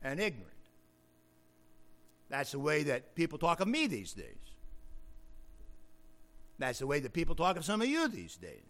and 0.02 0.20
ignorant. 0.20 0.52
That's 2.30 2.52
the 2.52 2.60
way 2.60 2.84
that 2.84 3.16
people 3.16 3.38
talk 3.38 3.58
of 3.58 3.66
me 3.66 3.88
these 3.88 4.12
days. 4.12 4.45
That's 6.58 6.78
the 6.78 6.86
way 6.86 7.00
that 7.00 7.12
people 7.12 7.34
talk 7.34 7.56
of 7.56 7.64
some 7.64 7.82
of 7.82 7.88
you 7.88 8.08
these 8.08 8.36
days. 8.36 8.62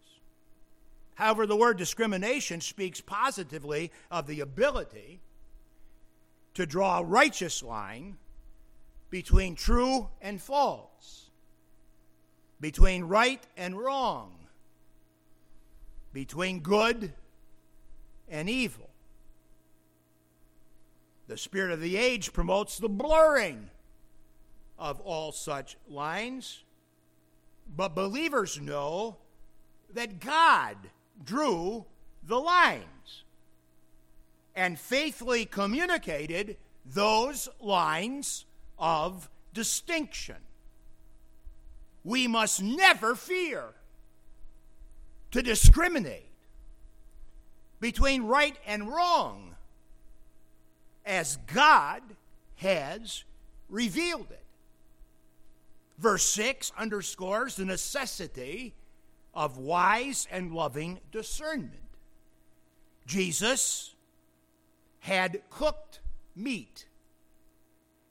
However, 1.15 1.47
the 1.47 1.57
word 1.57 1.79
discrimination 1.79 2.61
speaks 2.61 3.01
positively 3.01 3.91
of 4.11 4.27
the 4.27 4.41
ability 4.41 5.21
to 6.55 6.67
draw 6.67 6.99
a 6.99 7.05
righteous 7.05 7.63
line 7.63 8.17
between 9.09 9.55
true 9.55 10.09
and 10.21 10.41
false, 10.41 11.31
between 12.61 13.05
right 13.05 13.43
and 13.57 13.79
wrong, 13.79 14.33
between 16.13 16.61
good 16.61 17.13
and 18.29 18.51
evil. 18.51 18.91
The 21.29 21.39
spirit 21.39 21.73
of 21.73 21.81
the 21.81 21.97
age 21.97 22.33
promotes 22.33 22.79
the 22.79 22.89
blurring 22.89 23.71
of 24.79 25.01
all 25.01 25.33
such 25.33 25.77
lines 25.89 26.63
but 27.75 27.95
believers 27.95 28.61
know 28.61 29.17
that 29.95 30.21
God 30.21 30.77
drew 31.25 31.85
the 32.23 32.39
lines 32.39 33.25
and 34.55 34.79
faithfully 34.79 35.45
communicated 35.45 36.57
those 36.85 37.49
lines 37.61 38.45
of 38.79 39.29
distinction. 39.53 40.37
We 42.05 42.27
must 42.27 42.63
never 42.63 43.15
fear 43.15 43.65
to 45.33 45.43
discriminate 45.43 46.31
between 47.81 48.23
right 48.23 48.57
and 48.67 48.89
wrong 48.89 49.55
as 51.05 51.37
God 51.53 52.03
has 52.57 53.25
revealed 53.69 54.31
it. 54.31 54.46
Verse 55.99 56.25
6 56.25 56.73
underscores 56.77 57.57
the 57.57 57.65
necessity 57.65 58.75
of 59.33 59.59
wise 59.59 60.27
and 60.31 60.53
loving 60.53 61.01
discernment. 61.11 61.73
Jesus 63.07 63.95
had 65.01 65.41
cooked 65.51 66.01
meat 66.35 66.87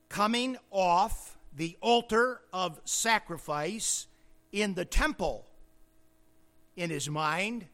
coming 0.10 0.58
off 0.72 1.38
the 1.56 1.78
altar 1.82 2.42
of 2.54 2.80
sacrifice 2.86 4.08
in 4.52 4.74
the 4.74 4.86
temple 4.86 5.46
in 6.76 6.90
his 6.90 7.10
mind 7.10 7.66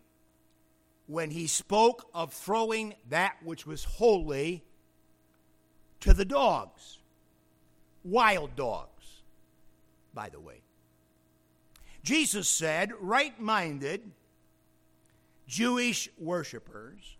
when 1.07 1.31
he 1.31 1.47
spoke 1.47 2.07
of 2.13 2.33
throwing 2.33 2.95
that 3.09 3.35
which 3.43 3.65
was 3.65 3.83
holy 3.83 4.63
to 5.99 6.13
the 6.13 6.25
dogs, 6.25 6.99
wild 8.03 8.55
dogs 8.55 8.90
by 10.13 10.29
the 10.29 10.39
way. 10.39 10.61
Jesus 12.03 12.49
said 12.49 12.91
right 12.99 13.39
minded 13.39 14.01
Jewish 15.47 16.09
worshippers 16.17 17.17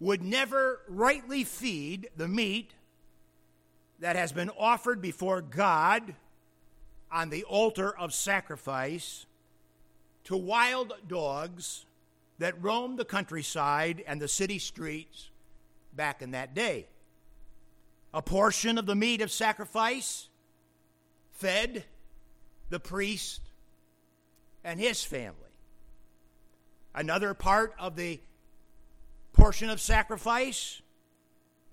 would 0.00 0.22
never 0.22 0.80
rightly 0.88 1.44
feed 1.44 2.08
the 2.16 2.28
meat 2.28 2.72
that 4.00 4.16
has 4.16 4.32
been 4.32 4.50
offered 4.58 5.00
before 5.00 5.40
God 5.40 6.14
on 7.10 7.30
the 7.30 7.44
altar 7.44 7.96
of 7.96 8.12
sacrifice 8.12 9.26
to 10.24 10.36
wild 10.36 10.94
dogs 11.06 11.86
that 12.38 12.60
roamed 12.62 12.98
the 12.98 13.04
countryside 13.04 14.02
and 14.06 14.20
the 14.20 14.28
city 14.28 14.58
streets 14.58 15.30
back 15.94 16.22
in 16.22 16.32
that 16.32 16.54
day. 16.54 16.86
A 18.12 18.22
portion 18.22 18.78
of 18.78 18.86
the 18.86 18.94
meat 18.94 19.20
of 19.20 19.30
sacrifice 19.30 20.28
fed 21.34 21.84
the 22.70 22.80
priest 22.80 23.40
and 24.64 24.80
his 24.80 25.04
family. 25.04 25.34
Another 26.94 27.34
part 27.34 27.74
of 27.78 27.96
the 27.96 28.20
portion 29.32 29.68
of 29.68 29.80
sacrifice 29.80 30.80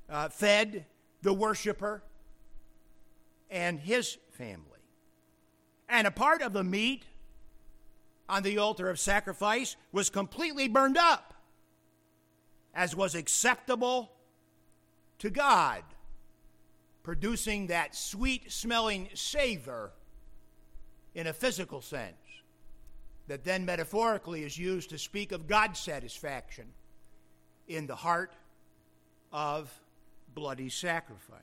uh, 0.09 0.29
fed 0.29 0.85
the 1.21 1.33
worshiper 1.33 2.03
and 3.49 3.79
his 3.79 4.17
family. 4.31 4.65
And 5.87 6.07
a 6.07 6.11
part 6.11 6.41
of 6.41 6.53
the 6.53 6.63
meat 6.63 7.03
on 8.27 8.43
the 8.43 8.57
altar 8.57 8.89
of 8.89 8.99
sacrifice 8.99 9.75
was 9.91 10.09
completely 10.09 10.67
burned 10.67 10.97
up, 10.97 11.33
as 12.73 12.95
was 12.95 13.13
acceptable 13.13 14.11
to 15.19 15.29
God 15.29 15.83
producing 17.03 17.67
that 17.67 17.95
sweet 17.95 18.51
smelling 18.51 19.09
savor 19.13 19.91
in 21.15 21.27
a 21.27 21.33
physical 21.33 21.81
sense 21.81 22.15
that 23.27 23.43
then 23.43 23.65
metaphorically 23.65 24.43
is 24.43 24.57
used 24.57 24.89
to 24.89 24.97
speak 24.97 25.31
of 25.31 25.47
God's 25.47 25.79
satisfaction 25.79 26.65
in 27.67 27.87
the 27.87 27.95
heart 27.95 28.33
of 29.31 29.71
bloody 30.33 30.69
sacrifice. 30.69 31.39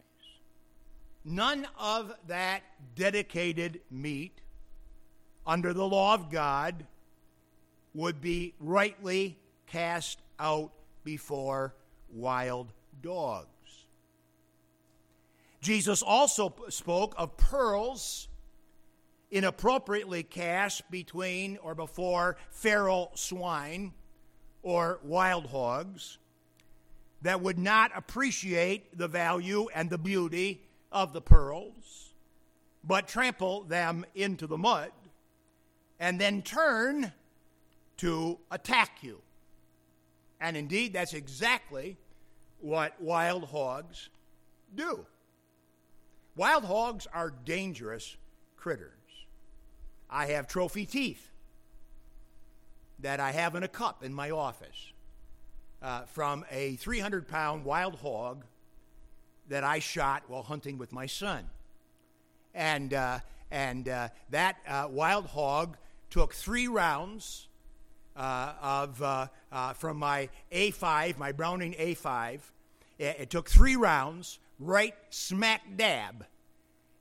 none 1.24 1.66
of 1.78 2.14
that 2.26 2.62
dedicated 2.94 3.80
meat 3.90 4.40
under 5.46 5.72
the 5.72 5.86
law 5.86 6.14
of 6.14 6.30
God 6.30 6.86
would 7.94 8.20
be 8.20 8.54
rightly 8.60 9.38
cast 9.66 10.20
out 10.38 10.72
before 11.04 11.74
wild 12.10 12.72
dogs. 13.02 13.57
Jesus 15.60 16.02
also 16.02 16.54
spoke 16.68 17.14
of 17.16 17.36
pearls 17.36 18.28
inappropriately 19.30 20.22
cast 20.22 20.88
between 20.90 21.58
or 21.58 21.74
before 21.74 22.36
feral 22.50 23.10
swine 23.14 23.92
or 24.62 25.00
wild 25.02 25.46
hogs 25.46 26.18
that 27.22 27.40
would 27.40 27.58
not 27.58 27.90
appreciate 27.94 28.96
the 28.96 29.08
value 29.08 29.68
and 29.74 29.90
the 29.90 29.98
beauty 29.98 30.62
of 30.92 31.12
the 31.12 31.20
pearls, 31.20 32.12
but 32.84 33.08
trample 33.08 33.62
them 33.64 34.04
into 34.14 34.46
the 34.46 34.56
mud 34.56 34.92
and 36.00 36.20
then 36.20 36.42
turn 36.42 37.12
to 37.96 38.38
attack 38.50 38.98
you. 39.02 39.20
And 40.40 40.56
indeed, 40.56 40.92
that's 40.92 41.14
exactly 41.14 41.96
what 42.60 43.00
wild 43.00 43.44
hogs 43.44 44.08
do. 44.74 45.04
Wild 46.38 46.64
hogs 46.66 47.08
are 47.12 47.34
dangerous 47.44 48.16
critters. 48.56 48.92
I 50.08 50.26
have 50.26 50.46
trophy 50.46 50.86
teeth 50.86 51.32
that 53.00 53.18
I 53.18 53.32
have 53.32 53.56
in 53.56 53.64
a 53.64 53.68
cup 53.68 54.04
in 54.04 54.14
my 54.14 54.30
office 54.30 54.92
uh, 55.82 56.02
from 56.02 56.44
a 56.48 56.76
300 56.76 57.26
pound 57.26 57.64
wild 57.64 57.96
hog 57.96 58.44
that 59.48 59.64
I 59.64 59.80
shot 59.80 60.22
while 60.28 60.44
hunting 60.44 60.78
with 60.78 60.92
my 60.92 61.06
son. 61.06 61.44
And, 62.54 62.94
uh, 62.94 63.18
and 63.50 63.88
uh, 63.88 64.10
that 64.30 64.58
uh, 64.68 64.86
wild 64.88 65.26
hog 65.26 65.76
took 66.08 66.34
three 66.34 66.68
rounds 66.68 67.48
uh, 68.14 68.52
of, 68.62 69.02
uh, 69.02 69.26
from 69.74 69.96
my 69.96 70.28
A5, 70.52 71.18
my 71.18 71.32
Browning 71.32 71.74
A5. 71.74 72.38
It, 72.96 73.16
it, 73.18 73.30
took 73.30 73.50
three 73.50 73.74
rounds, 73.74 74.38
right 74.58 74.94
smack 75.10 75.62
dab 75.76 76.26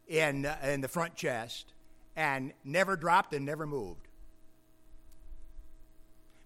in, 0.07 0.45
uh, 0.45 0.57
in 0.63 0.81
the 0.81 0.87
front 0.87 1.15
chest, 1.15 1.73
and 2.15 2.53
never 2.63 2.95
dropped 2.95 3.33
and 3.33 3.45
never 3.45 3.65
moved. 3.65 4.07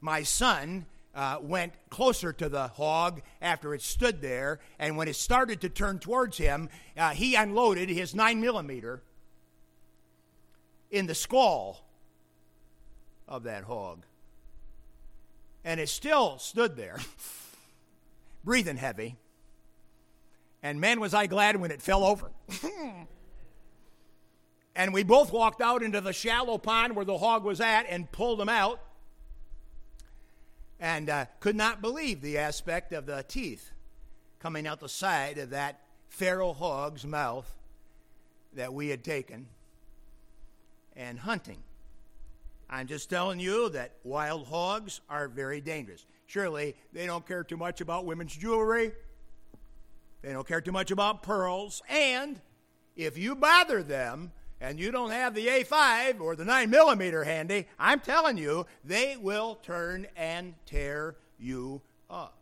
My 0.02 0.24
son 0.24 0.86
uh, 1.14 1.38
went 1.42 1.74
closer 1.90 2.34
to 2.34 2.50
the 2.50 2.68
hog 2.70 3.22
after 3.42 3.74
it 3.74 3.82
stood 3.82 4.22
there, 4.22 4.60
and 4.80 4.98
when 4.98 5.08
it 5.08 5.16
started 5.16 5.62
to 5.62 5.70
turn 5.70 6.00
towards 6.00 6.38
him, 6.38 6.70
uh, 6.98 7.12
he 7.12 7.36
unloaded 7.36 7.90
his 7.90 8.16
9 8.16 8.42
millimeter 8.42 9.02
in 10.90 11.08
the 11.08 11.16
skull 11.16 11.86
of 13.28 13.44
that 13.44 13.64
hog. 13.64 14.04
And 15.64 15.80
it 15.80 15.90
still 15.90 16.40
stood 16.40 16.76
there, 16.76 17.00
breathing 18.44 18.78
heavy. 18.78 19.16
And 20.64 20.80
man, 20.80 21.00
was 21.00 21.14
I 21.14 21.28
glad 21.28 21.56
when 21.56 21.72
it 21.72 21.82
fell 21.82 22.04
over. 22.04 22.32
and 24.76 24.94
we 24.94 25.04
both 25.04 25.32
walked 25.32 25.62
out 25.62 25.82
into 25.82 26.02
the 26.02 26.14
shallow 26.14 26.58
pond 26.58 26.96
where 26.96 27.06
the 27.06 27.18
hog 27.18 27.44
was 27.44 27.60
at 27.60 27.86
and 27.90 28.12
pulled 28.12 28.40
him 28.40 28.50
out. 28.50 28.80
And 30.80 31.10
uh, 31.10 31.26
could 31.40 31.56
not 31.56 31.82
believe 31.82 32.22
the 32.22 32.38
aspect 32.38 32.92
of 32.94 33.06
the 33.06 33.24
teeth 33.28 33.72
coming 34.40 34.66
out 34.66 34.80
the 34.80 34.90
side 34.90 35.38
of 35.38 35.52
that 35.52 35.82
feral 36.10 36.54
hog's 36.54 37.06
mouth 37.06 37.52
that 38.54 38.74
we 38.74 38.90
had 38.90 39.04
taken 39.04 39.48
and 40.96 41.20
hunting. 41.20 41.60
I'm 42.70 42.88
just 42.88 43.10
telling 43.10 43.40
you 43.40 43.70
that 43.70 43.94
wild 44.04 44.48
hogs 44.48 45.02
are 45.10 45.28
very 45.28 45.62
dangerous. 45.62 46.06
Surely 46.26 46.76
they 46.94 47.06
don't 47.06 47.28
care 47.28 47.44
too 47.44 47.58
much 47.58 47.82
about 47.82 48.06
women's 48.06 48.36
jewelry, 48.36 48.94
they 50.22 50.34
don't 50.34 50.48
care 50.48 50.62
too 50.62 50.72
much 50.72 50.92
about 50.92 51.24
pearls, 51.24 51.82
and 51.90 52.40
if 52.96 53.18
you 53.18 53.36
bother 53.36 53.82
them 53.82 54.32
and 54.60 54.80
you 54.80 54.92
don't 54.92 55.12
have 55.12 55.34
the 55.34 55.48
A5 55.48 56.22
or 56.22 56.36
the 56.36 56.46
9 56.46 56.70
millimeter 56.70 57.24
handy, 57.24 57.68
I'm 57.80 58.00
telling 58.00 58.38
you, 58.38 58.68
they 58.84 59.18
will 59.18 59.56
turn 59.56 60.08
and 60.16 60.54
tear 60.66 61.16
you 61.40 61.82
up. 62.10 62.38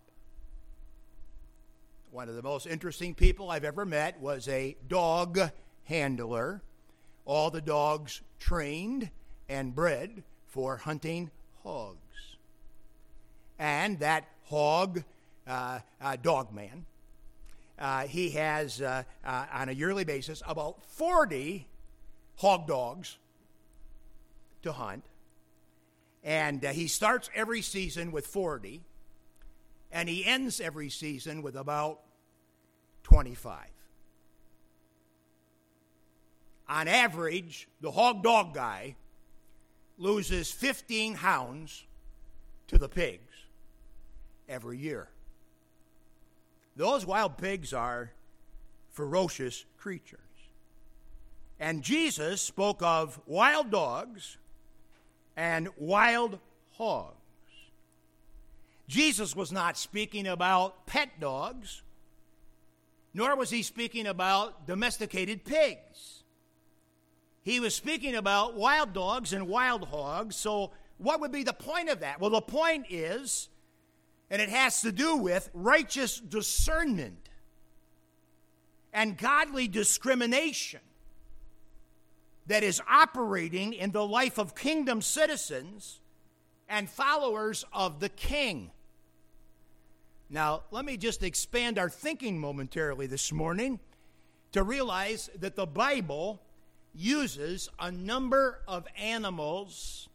One 2.12 2.28
of 2.28 2.36
the 2.36 2.44
most 2.44 2.66
interesting 2.66 3.14
people 3.14 3.52
I've 3.52 3.64
ever 3.64 3.86
met 3.86 4.20
was 4.20 4.48
a 4.48 4.76
dog 4.88 5.40
handler. 5.86 6.62
All 7.26 7.52
the 7.52 7.62
dogs 7.62 8.22
trained 8.40 9.12
and 9.48 9.74
bred 9.74 10.24
for 10.48 10.78
hunting 10.78 11.30
hogs. 11.64 11.98
And 13.60 14.00
that 14.00 14.28
hog, 14.46 15.04
uh, 15.48 15.80
uh, 16.02 16.16
dog 16.16 16.54
man, 16.54 16.86
uh, 17.80 18.02
he 18.02 18.32
has 18.32 18.82
uh, 18.82 19.04
uh, 19.26 19.46
on 19.52 19.70
a 19.70 19.72
yearly 19.72 20.04
basis 20.04 20.44
about 20.48 20.84
40 20.84 21.68
hog 22.36 22.68
dogs 22.68 23.18
to 24.62 24.72
hunt. 24.72 25.06
And 26.24 26.64
uh, 26.64 26.70
he 26.70 26.88
starts 26.88 27.30
every 27.34 27.62
season 27.62 28.12
with 28.12 28.28
40, 28.28 28.82
and 29.92 30.10
he 30.10 30.26
ends 30.26 30.60
every 30.60 30.90
season 30.90 31.42
with 31.42 31.56
about 31.56 32.02
25 33.04 33.70
on 36.70 36.88
average, 36.88 37.68
the 37.82 37.92
hog 37.92 38.24
dog 38.24 38.54
guy 38.54 38.96
loses 39.98 40.52
15 40.52 41.16
hounds 41.16 41.84
to 42.68 42.78
the 42.78 42.88
pigs 42.88 43.34
every 44.48 44.78
year. 44.78 45.10
Those 46.80 47.06
wild 47.06 47.38
pigs 47.38 47.74
are 47.74 48.14
ferocious 48.94 49.66
creatures. 49.78 50.22
And 51.60 51.84
Jesus 51.84 52.42
spoke 52.42 52.82
of 52.82 53.20
wild 53.26 53.70
dogs 53.70 54.38
and 55.36 55.68
wild 55.76 56.40
hogs. 56.78 57.18
Jesus 58.88 59.36
was 59.36 59.52
not 59.52 59.78
speaking 59.78 60.26
about 60.26 60.86
pet 60.86 61.20
dogs, 61.20 61.82
nor 63.14 63.36
was 63.36 63.50
he 63.50 63.62
speaking 63.62 64.08
about 64.08 64.66
domesticated 64.66 65.44
pigs. 65.44 66.24
He 67.44 67.60
was 67.60 67.76
speaking 67.76 68.16
about 68.16 68.56
wild 68.56 68.94
dogs 68.94 69.34
and 69.34 69.50
wild 69.50 69.84
hogs. 69.90 70.38
So, 70.38 70.72
what 70.98 71.20
would 71.20 71.34
be 71.34 71.44
the 71.44 71.52
point 71.52 71.90
of 71.90 72.00
that? 72.00 72.22
Well, 72.22 72.30
the 72.30 72.40
point 72.40 72.86
is, 72.90 73.50
and 74.30 74.42
it 74.42 74.50
has 74.50 74.82
to 74.82 74.92
do 74.92 75.18
with 75.18 75.50
righteous 75.54 76.20
discernment 76.20 77.30
and 78.94 79.18
godly 79.18 79.68
discrimination 79.68 80.82
that 82.48 82.64
is 82.64 82.82
operating 82.90 83.74
in 83.74 83.92
the 83.92 84.06
life 84.06 84.38
of 84.38 84.56
kingdom 84.56 85.02
citizens 85.02 86.00
and 86.68 86.90
followers 86.90 87.66
of 87.74 88.00
the 88.00 88.10
king. 88.10 88.72
Now, 90.30 90.62
let 90.70 90.86
me 90.86 90.98
just 90.98 91.24
expand 91.24 91.80
our 91.80 91.90
thinking 91.90 92.40
momentarily 92.40 93.08
this 93.08 93.32
morning 93.32 93.80
to 94.52 94.64
realize 94.64 95.30
that 95.40 95.56
the 95.56 95.66
Bible 95.66 96.42
uses 96.94 97.70
a 97.80 97.92
number 97.92 98.60
of 98.68 98.86
animals 98.98 100.10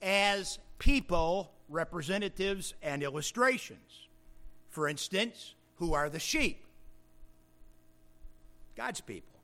as 0.00 0.58
people, 0.78 1.51
representatives, 1.72 2.74
and 2.82 3.02
illustrations. 3.02 4.08
For 4.68 4.88
instance, 4.88 5.54
who 5.76 5.94
are 5.94 6.08
the 6.08 6.18
sheep? 6.18 6.64
God's 8.76 9.00
people. 9.00 9.40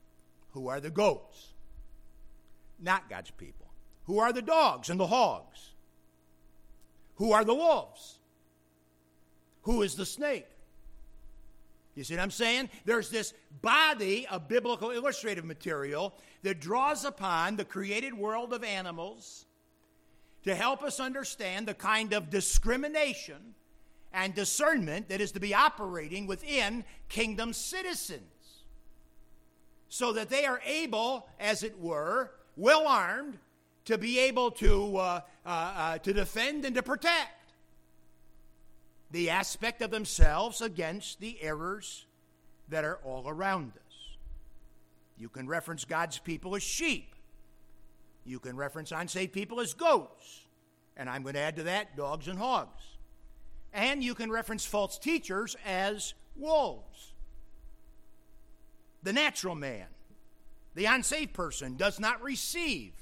Who 0.53 0.69
are 0.69 0.81
the 0.81 0.91
goats? 0.91 1.49
Not 2.81 3.11
God's 3.11 3.31
people. 3.31 3.67
Who 4.05 4.19
are 4.19 4.33
the 4.33 4.43
dogs 4.43 4.89
and 4.89 4.99
the 4.99 5.07
hogs? 5.07 5.73
Who 7.17 7.33
are 7.33 7.45
the 7.45 7.55
wolves? 7.55 8.19
Who 9.63 9.83
is 9.83 9.97
the 9.97 10.07
snake? 10.07 10.47
You 11.95 12.05
see 12.05 12.15
what 12.15 12.23
I'm 12.23 12.31
saying? 12.31 12.71
There's 12.85 13.11
this 13.11 13.35
body 13.61 14.27
of 14.29 14.47
biblical 14.47 14.93
illustrative 14.93 15.45
material 15.45 16.15
that 16.45 16.61
draws 16.61 17.05
upon 17.05 17.57
the 17.57 17.65
created 17.65 18.15
world 18.15 18.53
of 18.53 18.63
animals 18.63 19.47
to 20.45 20.55
help 20.55 20.83
us 20.83 21.01
understand 21.01 21.67
the 21.67 21.75
kind 21.75 22.13
of 22.13 22.31
discrimination 22.31 23.55
and 24.13 24.35
discernment 24.35 25.09
that 25.09 25.21
is 25.21 25.33
to 25.33 25.41
be 25.41 25.55
operating 25.55 26.27
within 26.27 26.85
kingdom 27.09 27.53
citizens 27.53 28.23
so 29.89 30.13
that 30.13 30.29
they 30.29 30.45
are 30.45 30.61
able, 30.65 31.27
as 31.41 31.63
it 31.63 31.79
were, 31.81 32.31
well 32.57 32.87
armed, 32.87 33.39
to 33.87 33.97
be 33.97 34.19
able 34.19 34.51
to, 34.51 34.97
uh, 34.99 35.21
uh, 35.47 35.49
uh, 35.49 35.99
to 35.99 36.13
defend 36.13 36.65
and 36.65 36.75
to 36.75 36.83
protect 36.83 37.53
the 39.11 39.31
aspect 39.31 39.81
of 39.81 39.91
themselves 39.91 40.61
against 40.61 41.21
the 41.21 41.39
errors 41.41 42.05
that 42.69 42.85
are 42.85 42.99
all 43.03 43.27
around 43.27 43.73
us. 43.73 44.17
You 45.17 45.31
can 45.31 45.49
reference 45.49 45.85
God's 45.85 46.19
people 46.19 46.55
as 46.55 46.63
sheep. 46.63 47.15
You 48.29 48.39
can 48.39 48.57
reference 48.57 48.93
unsaved 48.93 49.33
people 49.33 49.61
as 49.61 49.75
goats. 49.75 50.45
And 50.97 51.09
I'm 51.09 51.23
going 51.23 51.35
to 51.35 51.41
add 51.41 51.57
to 51.57 51.63
that 51.65 51.97
dogs 51.97 52.29
and 52.29 52.39
hogs. 52.39 52.83
And 53.73 54.03
you 54.03 54.15
can 54.15 54.31
reference 54.31 54.65
false 54.65 54.99
teachers 54.99 55.57
as 55.67 56.15
wolves. 56.37 57.13
The 59.03 59.13
natural 59.13 59.55
man, 59.55 59.87
the 60.75 60.87
unsaved 60.87 61.33
person, 61.33 61.77
does 61.77 62.01
not 62.01 62.23
receive 62.23 62.93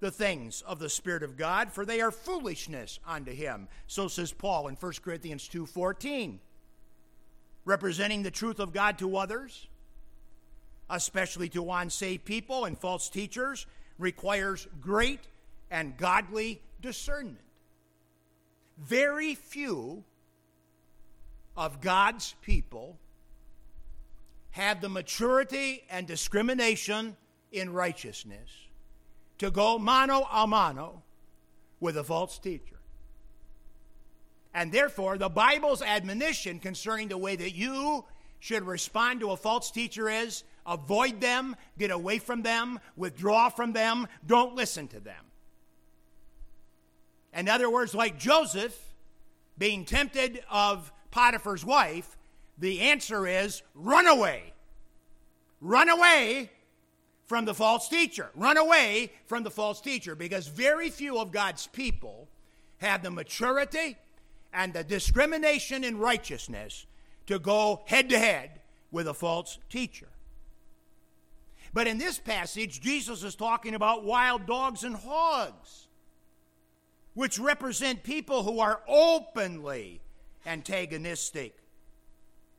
the 0.00 0.10
things 0.10 0.62
of 0.62 0.78
the 0.78 0.90
Spirit 0.90 1.22
of 1.22 1.36
God, 1.36 1.72
for 1.72 1.86
they 1.86 2.00
are 2.00 2.10
foolishness 2.10 2.98
unto 3.06 3.32
him. 3.32 3.68
So 3.86 4.08
says 4.08 4.32
Paul 4.32 4.68
in 4.68 4.76
1 4.76 5.02
Corinthians 5.02 5.48
2:14. 5.48 6.40
Representing 7.64 8.22
the 8.22 8.30
truth 8.30 8.60
of 8.60 8.72
God 8.72 8.98
to 8.98 9.16
others, 9.16 9.68
especially 10.90 11.48
to 11.50 11.70
unsaved 11.70 12.24
people 12.24 12.64
and 12.64 12.78
false 12.78 13.08
teachers, 13.08 13.66
requires 13.98 14.66
great 14.80 15.20
and 15.70 15.96
godly 15.96 16.60
discernment. 16.80 17.38
Very 18.78 19.34
few 19.34 20.04
of 21.56 21.80
God's 21.80 22.34
people 22.42 22.98
have 24.50 24.80
the 24.80 24.88
maturity 24.88 25.84
and 25.90 26.06
discrimination 26.06 27.16
in 27.52 27.72
righteousness 27.72 28.50
to 29.38 29.50
go 29.50 29.78
mano 29.78 30.26
a 30.32 30.46
mano 30.46 31.02
with 31.80 31.96
a 31.96 32.04
false 32.04 32.38
teacher. 32.38 32.76
And 34.54 34.72
therefore, 34.72 35.18
the 35.18 35.28
Bible's 35.28 35.82
admonition 35.82 36.58
concerning 36.58 37.08
the 37.08 37.18
way 37.18 37.36
that 37.36 37.54
you 37.54 38.04
should 38.40 38.66
respond 38.66 39.20
to 39.20 39.30
a 39.32 39.36
false 39.36 39.70
teacher 39.70 40.08
is 40.08 40.44
avoid 40.66 41.20
them, 41.20 41.56
get 41.78 41.90
away 41.90 42.18
from 42.18 42.42
them, 42.42 42.78
withdraw 42.96 43.48
from 43.48 43.72
them, 43.72 44.06
don't 44.26 44.54
listen 44.54 44.88
to 44.88 45.00
them. 45.00 45.24
In 47.32 47.48
other 47.48 47.70
words, 47.70 47.94
like 47.94 48.18
Joseph 48.18 48.78
being 49.58 49.84
tempted 49.84 50.42
of 50.50 50.92
Potiphar's 51.10 51.64
wife, 51.64 52.16
the 52.58 52.80
answer 52.80 53.26
is 53.26 53.62
run 53.74 54.06
away. 54.06 54.54
Run 55.60 55.88
away 55.88 56.50
from 57.26 57.44
the 57.44 57.54
false 57.54 57.88
teacher. 57.88 58.30
Run 58.34 58.56
away 58.56 59.12
from 59.26 59.42
the 59.42 59.50
false 59.50 59.80
teacher 59.80 60.14
because 60.14 60.46
very 60.46 60.90
few 60.90 61.18
of 61.18 61.32
God's 61.32 61.66
people 61.66 62.28
have 62.78 63.02
the 63.02 63.10
maturity 63.10 63.96
and 64.52 64.72
the 64.72 64.84
discrimination 64.84 65.84
in 65.84 65.98
righteousness 65.98 66.86
to 67.26 67.38
go 67.38 67.82
head 67.86 68.08
to 68.10 68.18
head 68.18 68.60
with 68.90 69.08
a 69.08 69.14
false 69.14 69.58
teacher. 69.68 70.08
But 71.76 71.86
in 71.86 71.98
this 71.98 72.18
passage, 72.18 72.80
Jesus 72.80 73.22
is 73.22 73.34
talking 73.34 73.74
about 73.74 74.02
wild 74.02 74.46
dogs 74.46 74.82
and 74.82 74.96
hogs, 74.96 75.88
which 77.12 77.38
represent 77.38 78.02
people 78.02 78.44
who 78.44 78.60
are 78.60 78.80
openly 78.88 80.00
antagonistic 80.46 81.54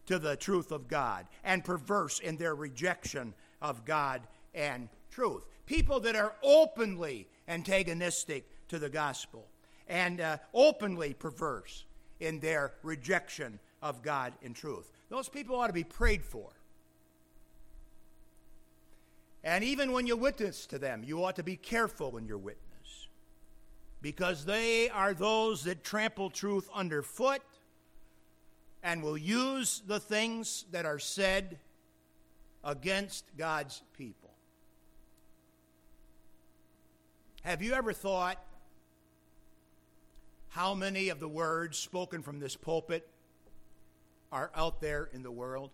to 0.06 0.20
the 0.20 0.36
truth 0.36 0.72
of 0.72 0.88
God 0.88 1.26
and 1.44 1.66
perverse 1.66 2.20
in 2.20 2.38
their 2.38 2.54
rejection 2.54 3.34
of 3.60 3.86
God 3.86 4.22
and 4.54 4.88
truth. 5.10 5.42
People 5.66 6.00
that 6.02 6.16
are 6.16 6.36
openly 6.44 7.28
antagonistic 7.48 8.48
to 8.68 8.78
the 8.78 8.88
gospel 8.88 9.48
and 9.88 10.22
uh, 10.22 10.38
openly 10.54 11.16
perverse 11.16 11.86
in 12.20 12.40
their 12.40 12.74
rejection 12.84 13.58
of 13.82 14.04
God 14.04 14.34
and 14.44 14.56
truth. 14.56 14.92
Those 15.10 15.28
people 15.28 15.56
ought 15.56 15.68
to 15.68 15.74
be 15.74 15.84
prayed 15.84 16.24
for. 16.24 16.52
And 19.44 19.64
even 19.64 19.92
when 19.92 20.08
you 20.08 20.18
witness 20.18 20.66
to 20.68 20.80
them, 20.80 21.04
you 21.06 21.24
ought 21.24 21.36
to 21.38 21.44
be 21.44 21.56
careful 21.56 22.18
in 22.18 22.26
your 22.26 22.38
witness 22.38 23.08
because 24.02 24.46
they 24.46 24.90
are 24.90 25.14
those 25.14 25.64
that 25.64 25.84
trample 25.84 26.30
truth 26.30 26.70
underfoot 26.74 27.42
and 28.84 29.02
will 29.02 29.18
use 29.18 29.82
the 29.88 30.00
things 30.00 30.66
that 30.72 30.86
are 30.86 31.00
said 31.00 31.58
against 32.64 33.26
God's 33.38 33.82
people. 33.98 34.30
Have 37.44 37.62
you 37.62 37.74
ever 37.74 37.94
thought 37.94 38.44
how 40.50 40.74
many 40.74 41.10
of 41.10 41.20
the 41.20 41.28
words 41.28 41.78
spoken 41.78 42.22
from 42.22 42.40
this 42.40 42.56
pulpit 42.56 43.08
are 44.32 44.52
out 44.56 44.82
there 44.82 45.10
in 45.14 45.24
the 45.24 45.32
world? 45.32 45.72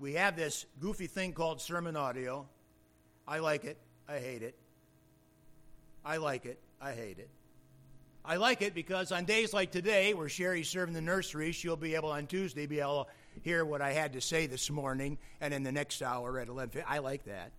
We 0.00 0.14
have 0.14 0.34
this 0.34 0.64
goofy 0.80 1.06
thing 1.06 1.34
called 1.34 1.60
sermon 1.60 1.94
audio. 1.94 2.48
I 3.28 3.40
like 3.40 3.64
it. 3.64 3.76
I 4.08 4.18
hate 4.18 4.42
it. 4.42 4.56
I 6.02 6.16
like 6.16 6.46
it. 6.46 6.58
I 6.80 6.92
hate 6.92 7.18
it. 7.18 7.28
I 8.24 8.36
like 8.36 8.62
it 8.62 8.74
because 8.74 9.12
on 9.12 9.26
days 9.26 9.52
like 9.52 9.70
today, 9.70 10.14
where 10.14 10.28
Sherry's 10.30 10.70
serving 10.70 10.94
the 10.94 11.02
nursery, 11.02 11.52
she'll 11.52 11.76
be 11.76 11.94
able 11.96 12.10
on 12.10 12.26
Tuesday 12.26 12.66
be 12.66 12.80
able 12.80 13.04
to 13.04 13.40
hear 13.42 13.62
what 13.62 13.82
I 13.82 13.92
had 13.92 14.14
to 14.14 14.22
say 14.22 14.46
this 14.46 14.70
morning, 14.70 15.18
and 15.38 15.52
in 15.52 15.62
the 15.62 15.72
next 15.72 16.00
hour 16.00 16.38
at 16.38 16.48
11. 16.48 16.82
I 16.88 16.98
like 16.98 17.24
that. 17.24 17.52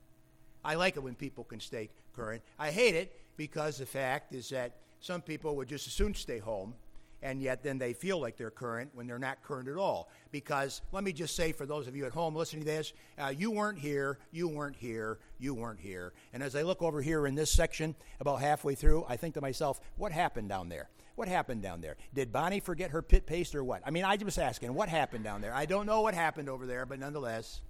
I 0.66 0.76
like 0.76 0.98
it 0.98 1.02
when 1.04 1.16
people 1.16 1.44
can 1.44 1.60
stay 1.60 1.90
current. 2.16 2.42
I 2.58 2.72
hate 2.72 2.96
it 2.96 3.16
because 3.38 3.78
the 3.78 3.86
fact 3.86 4.34
is 4.34 4.50
that 4.50 4.78
some 5.00 5.22
people 5.22 5.56
would 5.58 5.68
just 5.68 5.86
as 5.86 5.94
soon 5.94 6.16
stay 6.16 6.40
home, 6.40 6.74
and 7.22 7.42
yet 7.42 7.64
then 7.64 7.78
they 7.78 7.94
feel 7.94 8.20
like 8.20 8.38
they're 8.38 8.52
current 8.52 8.92
when 8.94 9.08
they're 9.08 9.20
not 9.20 9.44
current 9.44 9.68
at 9.68 9.78
all. 9.78 10.10
Because 10.32 10.82
let 10.92 11.04
me 11.04 11.14
just 11.14 11.36
say 11.36 11.52
for 11.52 11.66
those 11.66 11.88
of 11.88 11.96
you 11.96 12.06
at 12.06 12.12
home 12.12 12.36
listening 12.36 12.64
to 12.64 12.68
this, 12.68 12.94
uh, 13.18 13.34
you 13.36 13.52
weren't 13.52 13.78
here, 13.78 14.18
you 14.32 14.48
weren't 14.48 14.76
here, 14.76 15.20
you 15.40 15.54
weren't 15.54 15.80
here. 15.80 16.14
And 16.34 16.42
as 16.42 16.56
I 16.56 16.64
look 16.64 16.82
over 16.82 17.02
here 17.02 17.28
in 17.28 17.36
this 17.36 17.52
section, 17.52 17.96
about 18.20 18.42
halfway 18.42 18.76
through, 18.76 19.06
I 19.08 19.18
think 19.18 19.36
to 19.36 19.42
myself, 19.42 19.80
what 19.98 20.12
happened 20.12 20.50
down 20.50 20.70
there? 20.70 20.90
What 21.16 21.28
happened 21.28 21.62
down 21.62 21.82
there? 21.82 21.98
Did 22.14 22.32
Bonnie 22.32 22.60
forget 22.60 22.92
her 22.92 23.02
pit 23.02 23.26
paste 23.26 23.54
or 23.54 23.64
what? 23.64 23.82
I 23.86 23.92
mean, 23.92 24.06
I 24.06 24.18
was 24.24 24.38
asking, 24.38 24.74
what 24.74 24.90
happened 24.90 25.24
down 25.24 25.42
there? 25.42 25.54
I 25.54 25.66
don't 25.66 25.86
know 25.86 26.02
what 26.02 26.14
happened 26.14 26.50
over 26.50 26.66
there, 26.66 26.86
but 26.86 27.00
nonetheless, 27.00 27.62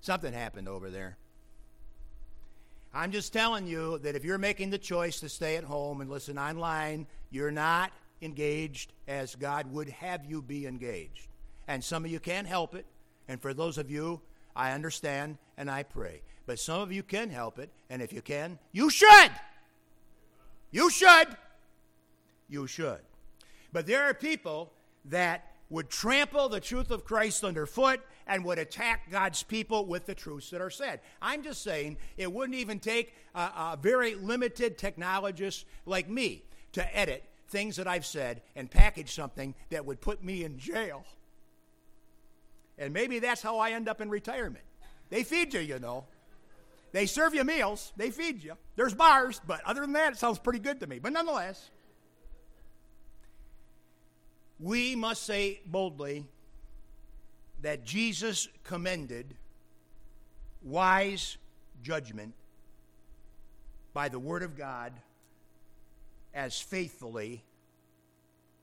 something 0.00 0.32
happened 0.32 0.68
over 0.68 0.90
there. 0.90 1.16
I'm 2.92 3.12
just 3.12 3.32
telling 3.32 3.66
you 3.66 3.98
that 3.98 4.16
if 4.16 4.24
you're 4.24 4.38
making 4.38 4.70
the 4.70 4.78
choice 4.78 5.20
to 5.20 5.28
stay 5.28 5.56
at 5.56 5.64
home 5.64 6.00
and 6.00 6.10
listen 6.10 6.38
online, 6.38 7.06
you're 7.30 7.52
not 7.52 7.92
engaged 8.22 8.92
as 9.08 9.34
God 9.34 9.72
would 9.72 9.88
have 9.88 10.24
you 10.24 10.42
be 10.42 10.66
engaged. 10.66 11.28
And 11.68 11.82
some 11.82 12.04
of 12.04 12.10
you 12.10 12.20
can't 12.20 12.46
help 12.46 12.74
it. 12.74 12.86
And 13.28 13.40
for 13.40 13.54
those 13.54 13.78
of 13.78 13.90
you, 13.90 14.20
I 14.56 14.72
understand 14.72 15.38
and 15.56 15.70
I 15.70 15.82
pray. 15.82 16.22
But 16.46 16.58
some 16.58 16.80
of 16.80 16.92
you 16.92 17.02
can 17.02 17.30
help 17.30 17.58
it. 17.58 17.70
And 17.88 18.02
if 18.02 18.12
you 18.12 18.22
can, 18.22 18.58
you 18.72 18.90
should. 18.90 19.30
You 20.70 20.90
should. 20.90 21.28
You 22.48 22.66
should. 22.66 23.00
But 23.72 23.86
there 23.86 24.04
are 24.04 24.14
people 24.14 24.72
that 25.06 25.46
would 25.70 25.88
trample 25.88 26.48
the 26.48 26.60
truth 26.60 26.90
of 26.90 27.04
Christ 27.04 27.44
underfoot 27.44 28.00
and 28.26 28.44
would 28.44 28.58
attack 28.58 29.10
God's 29.10 29.44
people 29.44 29.86
with 29.86 30.06
the 30.06 30.14
truths 30.14 30.50
that 30.50 30.60
are 30.60 30.70
said. 30.70 31.00
I'm 31.22 31.42
just 31.44 31.62
saying 31.62 31.96
it 32.16 32.32
wouldn't 32.32 32.58
even 32.58 32.80
take 32.80 33.14
a, 33.34 33.40
a 33.40 33.78
very 33.80 34.16
limited 34.16 34.76
technologist 34.76 35.64
like 35.86 36.08
me 36.08 36.42
to 36.72 36.96
edit 36.96 37.24
things 37.50 37.76
that 37.76 37.86
I've 37.86 38.06
said 38.06 38.42
and 38.56 38.70
package 38.70 39.12
something 39.12 39.54
that 39.70 39.84
would 39.84 40.00
put 40.00 40.24
me 40.24 40.44
in 40.44 40.58
jail. 40.58 41.04
And 42.78 42.94
maybe 42.94 43.18
that's 43.18 43.42
how 43.42 43.58
I 43.58 43.72
end 43.72 43.88
up 43.88 44.00
in 44.00 44.08
retirement. 44.08 44.64
They 45.10 45.24
feed 45.24 45.52
you, 45.52 45.60
you 45.60 45.78
know. 45.78 46.06
They 46.92 47.06
serve 47.06 47.34
you 47.34 47.44
meals, 47.44 47.92
they 47.96 48.10
feed 48.10 48.42
you. 48.42 48.54
There's 48.74 48.94
bars, 48.94 49.40
but 49.46 49.60
other 49.64 49.82
than 49.82 49.92
that, 49.92 50.14
it 50.14 50.18
sounds 50.18 50.38
pretty 50.38 50.58
good 50.58 50.80
to 50.80 50.86
me. 50.86 50.98
But 50.98 51.12
nonetheless, 51.12 51.70
we 54.58 54.96
must 54.96 55.22
say 55.24 55.60
boldly 55.66 56.26
that 57.62 57.84
Jesus 57.84 58.48
commended 58.64 59.34
wise 60.62 61.36
judgment 61.82 62.34
by 63.92 64.08
the 64.08 64.18
Word 64.18 64.42
of 64.42 64.56
God 64.56 64.92
as 66.34 66.60
faithfully 66.60 67.42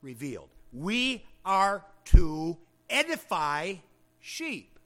revealed. 0.02 0.48
We 0.72 1.24
are 1.44 1.84
to 2.06 2.56
edify 2.88 3.74
sheep 4.20 4.78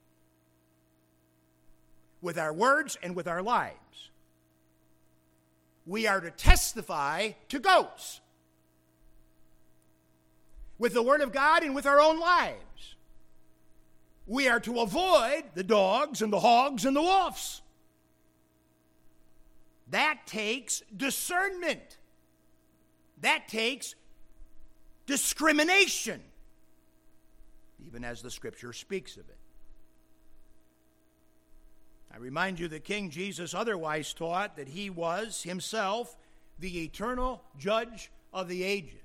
with 2.21 2.37
our 2.37 2.53
words 2.53 2.97
and 3.03 3.15
with 3.15 3.27
our 3.27 3.41
lives. 3.41 4.09
We 5.85 6.07
are 6.07 6.21
to 6.21 6.31
testify 6.31 7.31
to 7.49 7.59
goats 7.59 8.21
with 10.79 10.93
the 10.93 11.03
Word 11.03 11.21
of 11.21 11.31
God 11.31 11.63
and 11.63 11.75
with 11.75 11.85
our 11.85 11.99
own 11.99 12.19
lives. 12.19 12.95
We 14.25 14.47
are 14.47 14.61
to 14.61 14.79
avoid 14.79 15.43
the 15.53 15.63
dogs 15.63 16.21
and 16.21 16.31
the 16.31 16.39
hogs 16.39 16.85
and 16.85 16.95
the 16.95 17.01
wolves. 17.01 17.61
That 19.89 20.19
takes 20.25 20.81
discernment. 20.95 21.97
That 23.23 23.47
takes 23.47 23.95
discrimination, 25.05 26.21
even 27.87 28.03
as 28.03 28.21
the 28.21 28.29
Scripture 28.29 28.73
speaks 28.73 29.15
of 29.15 29.27
it. 29.29 29.37
I 32.13 32.17
remind 32.17 32.59
you 32.59 32.67
that 32.67 32.83
King 32.83 33.09
Jesus 33.09 33.53
otherwise 33.53 34.13
taught 34.13 34.57
that 34.57 34.67
he 34.67 34.89
was 34.89 35.41
himself 35.41 36.17
the 36.59 36.83
eternal 36.83 37.41
judge 37.57 38.11
of 38.33 38.49
the 38.49 38.61
ages. 38.61 38.99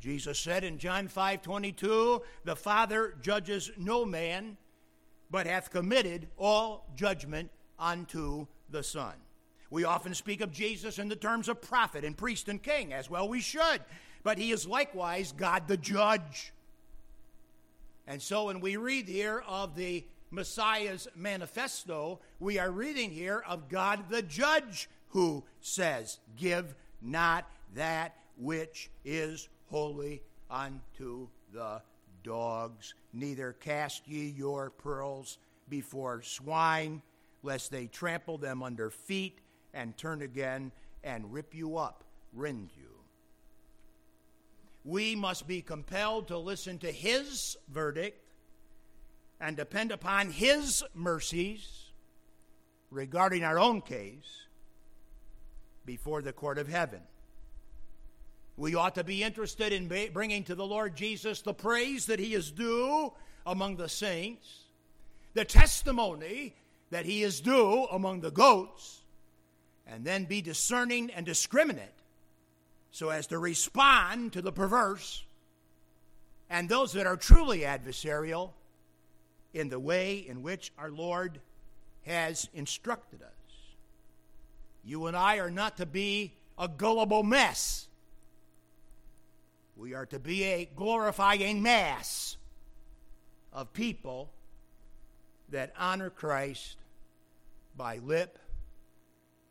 Jesus 0.00 0.38
said 0.38 0.62
in 0.62 0.78
John 0.78 1.08
5 1.08 1.42
22, 1.42 2.22
The 2.44 2.54
Father 2.54 3.16
judges 3.20 3.72
no 3.76 4.04
man, 4.04 4.56
but 5.28 5.48
hath 5.48 5.72
committed 5.72 6.28
all 6.38 6.86
judgment 6.94 7.50
unto 7.80 8.46
the 8.70 8.84
Son. 8.84 9.14
We 9.74 9.82
often 9.82 10.14
speak 10.14 10.40
of 10.40 10.52
Jesus 10.52 11.00
in 11.00 11.08
the 11.08 11.16
terms 11.16 11.48
of 11.48 11.60
prophet 11.60 12.04
and 12.04 12.16
priest 12.16 12.48
and 12.48 12.62
king, 12.62 12.92
as 12.92 13.10
well 13.10 13.28
we 13.28 13.40
should, 13.40 13.80
but 14.22 14.38
he 14.38 14.52
is 14.52 14.68
likewise 14.68 15.32
God 15.32 15.66
the 15.66 15.76
judge. 15.76 16.52
And 18.06 18.22
so 18.22 18.44
when 18.44 18.60
we 18.60 18.76
read 18.76 19.08
here 19.08 19.42
of 19.48 19.74
the 19.74 20.04
Messiah's 20.30 21.08
manifesto, 21.16 22.20
we 22.38 22.60
are 22.60 22.70
reading 22.70 23.10
here 23.10 23.42
of 23.48 23.68
God 23.68 24.08
the 24.10 24.22
judge 24.22 24.88
who 25.08 25.42
says, 25.60 26.20
Give 26.36 26.72
not 27.02 27.50
that 27.74 28.14
which 28.38 28.90
is 29.04 29.48
holy 29.70 30.22
unto 30.48 31.26
the 31.52 31.82
dogs, 32.22 32.94
neither 33.12 33.54
cast 33.54 34.06
ye 34.06 34.28
your 34.28 34.70
pearls 34.70 35.38
before 35.68 36.22
swine, 36.22 37.02
lest 37.42 37.72
they 37.72 37.88
trample 37.88 38.38
them 38.38 38.62
under 38.62 38.88
feet 38.88 39.40
and 39.74 39.96
turn 39.96 40.22
again 40.22 40.72
and 41.02 41.32
rip 41.32 41.54
you 41.54 41.76
up, 41.76 42.04
rend 42.32 42.70
you. 42.76 42.88
We 44.84 45.16
must 45.16 45.46
be 45.46 45.62
compelled 45.62 46.28
to 46.28 46.38
listen 46.38 46.78
to 46.78 46.92
his 46.92 47.56
verdict 47.68 48.20
and 49.40 49.56
depend 49.56 49.92
upon 49.92 50.30
his 50.30 50.82
mercies 50.94 51.90
regarding 52.90 53.44
our 53.44 53.58
own 53.58 53.80
case 53.80 54.46
before 55.84 56.22
the 56.22 56.32
court 56.32 56.58
of 56.58 56.68
heaven. 56.68 57.00
We 58.56 58.74
ought 58.74 58.94
to 58.94 59.04
be 59.04 59.22
interested 59.22 59.72
in 59.72 59.88
bringing 60.12 60.44
to 60.44 60.54
the 60.54 60.66
Lord 60.66 60.96
Jesus 60.96 61.40
the 61.40 61.54
praise 61.54 62.06
that 62.06 62.20
he 62.20 62.34
is 62.34 62.50
due 62.50 63.12
among 63.44 63.76
the 63.76 63.88
saints, 63.88 64.64
the 65.34 65.44
testimony 65.44 66.54
that 66.90 67.04
he 67.04 67.22
is 67.22 67.40
due 67.40 67.84
among 67.86 68.20
the 68.20 68.30
goats, 68.30 69.03
and 69.86 70.04
then 70.04 70.24
be 70.24 70.40
discerning 70.40 71.10
and 71.10 71.26
discriminate 71.26 71.88
so 72.90 73.10
as 73.10 73.26
to 73.28 73.38
respond 73.38 74.32
to 74.32 74.42
the 74.42 74.52
perverse 74.52 75.24
and 76.48 76.68
those 76.68 76.92
that 76.92 77.06
are 77.06 77.16
truly 77.16 77.60
adversarial 77.60 78.50
in 79.52 79.68
the 79.68 79.78
way 79.78 80.18
in 80.18 80.42
which 80.42 80.72
our 80.78 80.90
Lord 80.90 81.40
has 82.02 82.48
instructed 82.54 83.22
us. 83.22 83.28
You 84.84 85.06
and 85.06 85.16
I 85.16 85.38
are 85.38 85.50
not 85.50 85.78
to 85.78 85.86
be 85.86 86.34
a 86.58 86.68
gullible 86.68 87.22
mess. 87.22 87.88
We 89.76 89.94
are 89.94 90.06
to 90.06 90.18
be 90.18 90.44
a 90.44 90.68
glorifying 90.76 91.62
mass 91.62 92.36
of 93.52 93.72
people 93.72 94.30
that 95.48 95.72
honor 95.78 96.10
Christ 96.10 96.76
by 97.76 97.98
lip 97.98 98.38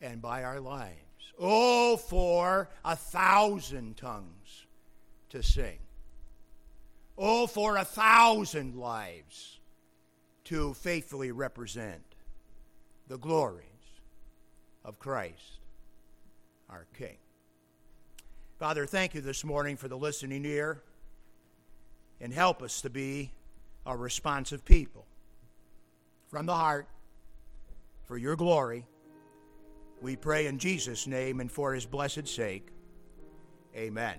and 0.03 0.21
by 0.21 0.43
our 0.43 0.59
lives. 0.59 0.97
Oh, 1.39 1.97
for 1.97 2.69
a 2.85 2.95
thousand 2.95 3.97
tongues 3.97 4.67
to 5.29 5.41
sing. 5.41 5.79
Oh, 7.17 7.47
for 7.47 7.77
a 7.77 7.85
thousand 7.85 8.75
lives 8.75 9.59
to 10.45 10.73
faithfully 10.73 11.31
represent 11.31 12.03
the 13.07 13.17
glories 13.17 13.65
of 14.83 14.99
Christ, 14.99 15.59
our 16.69 16.85
King. 16.97 17.17
Father, 18.59 18.85
thank 18.85 19.15
you 19.15 19.21
this 19.21 19.43
morning 19.43 19.77
for 19.77 19.87
the 19.87 19.97
listening 19.97 20.43
ear 20.45 20.81
and 22.19 22.33
help 22.33 22.61
us 22.61 22.81
to 22.81 22.89
be 22.89 23.31
a 23.85 23.95
responsive 23.95 24.65
people. 24.65 25.05
From 26.27 26.45
the 26.45 26.55
heart, 26.55 26.87
for 28.05 28.17
your 28.17 28.35
glory, 28.35 28.85
we 30.03 30.17
pray 30.17 30.47
in 30.47 30.59
Jesus' 30.59 31.07
name 31.07 31.39
and 31.39 31.49
for 31.49 31.73
his 31.73 31.85
blessed 31.85 32.27
sake. 32.27 32.67
Amen. 33.73 34.17